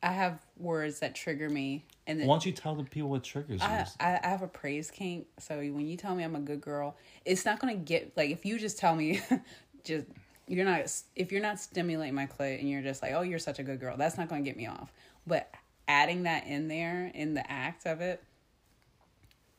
I 0.00 0.12
have 0.12 0.38
words 0.56 1.00
that 1.00 1.16
trigger 1.16 1.50
me, 1.50 1.84
and 2.06 2.20
then 2.20 2.28
Why 2.28 2.34
don't 2.34 2.46
you 2.46 2.52
tell 2.52 2.76
the 2.76 2.84
people 2.84 3.10
what 3.10 3.24
triggers 3.24 3.60
you? 3.60 3.66
I, 3.66 3.84
I 3.98 4.20
I 4.22 4.28
have 4.28 4.42
a 4.42 4.46
praise 4.46 4.88
kink. 4.92 5.26
So 5.40 5.58
when 5.58 5.88
you 5.88 5.96
tell 5.96 6.14
me 6.14 6.22
I'm 6.22 6.36
a 6.36 6.40
good 6.40 6.60
girl, 6.60 6.96
it's 7.24 7.44
not 7.44 7.58
gonna 7.58 7.74
get 7.74 8.16
like 8.16 8.30
if 8.30 8.46
you 8.46 8.60
just 8.60 8.78
tell 8.78 8.94
me, 8.94 9.20
just 9.82 10.06
you're 10.48 10.64
not 10.64 10.90
if 11.14 11.30
you're 11.32 11.42
not 11.42 11.60
stimulating 11.60 12.14
my 12.14 12.26
clit 12.26 12.58
and 12.60 12.68
you're 12.68 12.82
just 12.82 13.02
like 13.02 13.12
oh 13.12 13.22
you're 13.22 13.38
such 13.38 13.58
a 13.58 13.62
good 13.62 13.80
girl, 13.80 13.96
that's 13.96 14.16
not 14.18 14.28
gonna 14.28 14.42
get 14.42 14.56
me 14.56 14.66
off. 14.66 14.92
But 15.26 15.52
adding 15.86 16.24
that 16.24 16.46
in 16.46 16.68
there 16.68 17.10
in 17.14 17.34
the 17.34 17.50
act 17.50 17.86
of 17.86 18.00
it, 18.00 18.22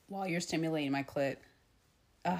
while 0.07 0.27
you're 0.27 0.41
stimulating 0.41 0.91
my 0.91 1.03
clit, 1.03 1.37
uh, 2.25 2.39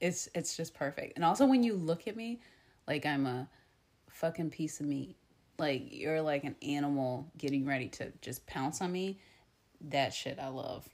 it's 0.00 0.28
it's 0.34 0.56
just 0.56 0.74
perfect. 0.74 1.14
And 1.16 1.24
also 1.24 1.46
when 1.46 1.62
you 1.62 1.74
look 1.74 2.06
at 2.06 2.16
me, 2.16 2.40
like 2.86 3.06
I'm 3.06 3.26
a 3.26 3.48
fucking 4.10 4.50
piece 4.50 4.80
of 4.80 4.86
meat, 4.86 5.16
like 5.58 5.88
you're 5.90 6.20
like 6.22 6.44
an 6.44 6.56
animal 6.62 7.30
getting 7.38 7.66
ready 7.66 7.88
to 7.88 8.12
just 8.20 8.46
pounce 8.46 8.80
on 8.80 8.92
me. 8.92 9.18
That 9.80 10.12
shit 10.12 10.38
I 10.40 10.48
love. 10.48 10.88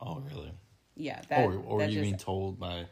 oh, 0.00 0.22
really? 0.30 0.52
Yeah, 0.94 1.20
that. 1.28 1.44
or 1.44 1.54
or 1.66 1.78
that 1.80 1.90
you 1.90 1.96
just- 1.96 2.02
being 2.02 2.16
told 2.16 2.58
by 2.58 2.86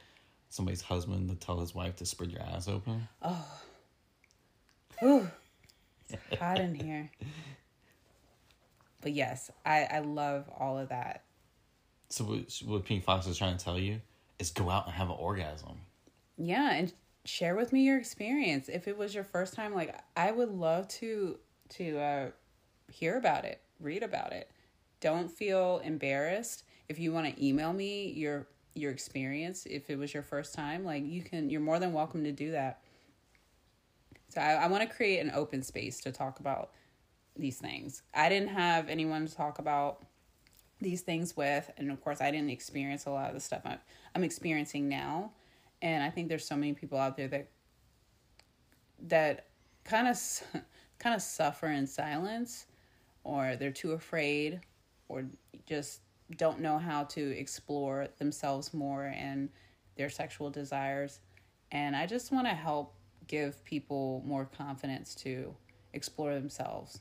somebody's 0.54 0.82
husband 0.82 1.28
to 1.28 1.34
tell 1.34 1.58
his 1.58 1.74
wife 1.74 1.96
to 1.96 2.06
spread 2.06 2.30
your 2.30 2.42
ass 2.42 2.68
open? 2.68 3.08
Whew. 5.00 5.28
It's 6.08 6.40
hot 6.40 6.60
in 6.60 6.74
here. 6.74 7.10
But 9.00 9.12
yes, 9.12 9.50
I 9.66 9.84
I 9.90 9.98
love 9.98 10.48
all 10.56 10.78
of 10.78 10.90
that. 10.90 11.24
So 12.08 12.24
what, 12.24 12.60
what 12.64 12.84
Pink 12.84 13.04
Foxx 13.04 13.26
is 13.26 13.36
trying 13.36 13.56
to 13.56 13.64
tell 13.64 13.78
you 13.78 14.00
is 14.38 14.50
go 14.50 14.70
out 14.70 14.86
and 14.86 14.94
have 14.94 15.08
an 15.08 15.16
orgasm. 15.18 15.80
Yeah, 16.38 16.72
and 16.74 16.92
share 17.24 17.56
with 17.56 17.72
me 17.72 17.82
your 17.82 17.98
experience. 17.98 18.68
If 18.68 18.86
it 18.86 18.96
was 18.96 19.14
your 19.14 19.24
first 19.24 19.54
time, 19.54 19.74
like 19.74 19.98
I 20.16 20.30
would 20.30 20.50
love 20.50 20.86
to 20.88 21.38
to 21.70 21.98
uh, 21.98 22.30
hear 22.88 23.16
about 23.16 23.44
it, 23.44 23.60
read 23.80 24.02
about 24.02 24.32
it. 24.32 24.50
Don't 25.00 25.30
feel 25.30 25.80
embarrassed. 25.84 26.64
If 26.88 26.98
you 26.98 27.12
want 27.12 27.34
to 27.34 27.44
email 27.44 27.72
me 27.72 28.12
your 28.12 28.46
your 28.74 28.90
experience, 28.90 29.66
if 29.66 29.90
it 29.90 29.98
was 29.98 30.12
your 30.12 30.22
first 30.22 30.54
time, 30.54 30.84
like 30.84 31.04
you 31.04 31.22
can, 31.22 31.48
you're 31.48 31.60
more 31.60 31.78
than 31.78 31.92
welcome 31.92 32.24
to 32.24 32.32
do 32.32 32.50
that. 32.50 32.80
So 34.28 34.40
I, 34.40 34.54
I 34.54 34.66
want 34.66 34.88
to 34.88 34.94
create 34.94 35.20
an 35.20 35.30
open 35.34 35.62
space 35.62 36.00
to 36.00 36.12
talk 36.12 36.40
about 36.40 36.70
these 37.36 37.58
things. 37.58 38.02
I 38.14 38.28
didn't 38.28 38.48
have 38.48 38.88
anyone 38.88 39.26
to 39.26 39.34
talk 39.34 39.58
about 39.58 40.04
these 40.80 41.02
things 41.02 41.36
with, 41.36 41.70
and 41.76 41.90
of 41.90 42.00
course, 42.02 42.20
I 42.20 42.30
didn't 42.30 42.50
experience 42.50 43.06
a 43.06 43.10
lot 43.10 43.28
of 43.28 43.34
the 43.34 43.40
stuff 43.40 43.62
I'm, 43.64 43.78
I'm 44.14 44.24
experiencing 44.24 44.88
now. 44.88 45.30
And 45.82 46.02
I 46.02 46.10
think 46.10 46.28
there's 46.28 46.46
so 46.46 46.56
many 46.56 46.72
people 46.72 46.98
out 46.98 47.16
there 47.16 47.28
that 47.28 47.48
that 49.06 49.46
kind 49.84 50.08
of 50.08 50.18
kind 50.98 51.14
of 51.14 51.20
suffer 51.20 51.66
in 51.66 51.86
silence, 51.86 52.66
or 53.22 53.56
they're 53.56 53.70
too 53.70 53.92
afraid, 53.92 54.60
or 55.08 55.26
just 55.66 56.00
don't 56.36 56.60
know 56.60 56.78
how 56.78 57.04
to 57.04 57.38
explore 57.38 58.08
themselves 58.18 58.72
more 58.72 59.04
and 59.04 59.48
their 59.96 60.10
sexual 60.10 60.50
desires. 60.50 61.20
And 61.70 61.94
I 61.94 62.06
just 62.06 62.32
want 62.32 62.46
to 62.46 62.54
help 62.54 62.94
give 63.26 63.64
people 63.64 64.22
more 64.26 64.44
confidence 64.44 65.14
to 65.16 65.54
explore 65.92 66.34
themselves 66.34 67.00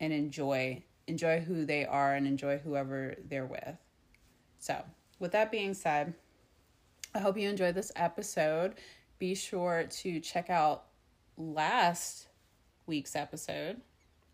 and 0.00 0.12
enjoy 0.12 0.82
enjoy 1.06 1.40
who 1.40 1.64
they 1.64 1.84
are 1.84 2.14
and 2.14 2.26
enjoy 2.26 2.58
whoever 2.58 3.14
they're 3.28 3.46
with. 3.46 3.76
So, 4.58 4.82
with 5.18 5.32
that 5.32 5.50
being 5.50 5.74
said, 5.74 6.14
I 7.14 7.18
hope 7.18 7.36
you 7.36 7.48
enjoyed 7.48 7.74
this 7.74 7.90
episode. 7.96 8.74
Be 9.18 9.34
sure 9.34 9.84
to 9.88 10.20
check 10.20 10.48
out 10.48 10.84
last 11.36 12.28
week's 12.86 13.16
episode 13.16 13.80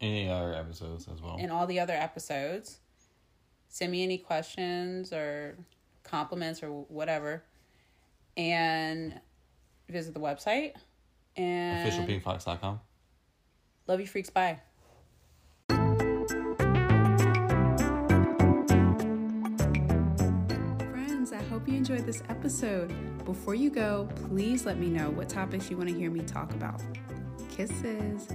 Any 0.01 0.29
other 0.29 0.55
episodes 0.55 1.07
as 1.13 1.21
well? 1.23 1.37
and 1.39 1.51
all 1.51 1.67
the 1.67 1.81
other 1.81 1.95
episodes. 1.95 2.81
Send 3.69 3.93
me 3.93 4.03
any 4.03 4.19
questions 4.19 5.13
or 5.13 5.57
compliments 6.03 6.63
or 6.63 6.69
whatever. 6.71 7.45
And 8.37 9.21
visit 9.89 10.15
the 10.15 10.21
website. 10.21 10.73
And 11.37 11.91
Officialpinkfoxx.com. 11.91 12.81
love 13.87 14.01
you 14.01 14.07
freaks. 14.07 14.31
Bye. 14.31 14.59
Friends, 20.91 21.33
I 21.33 21.43
hope 21.51 21.67
you 21.69 21.75
enjoyed 21.77 22.07
this 22.07 22.23
episode. 22.29 22.93
Before 23.25 23.55
you 23.55 23.71
go, 23.71 24.09
please 24.29 24.65
let 24.65 24.79
me 24.79 24.89
know 24.89 25.11
what 25.11 25.29
topics 25.29 25.71
you 25.71 25.77
want 25.77 25.89
to 25.89 25.95
hear 25.95 26.11
me 26.11 26.21
talk 26.21 26.53
about. 26.53 26.81
Kisses. 27.51 28.29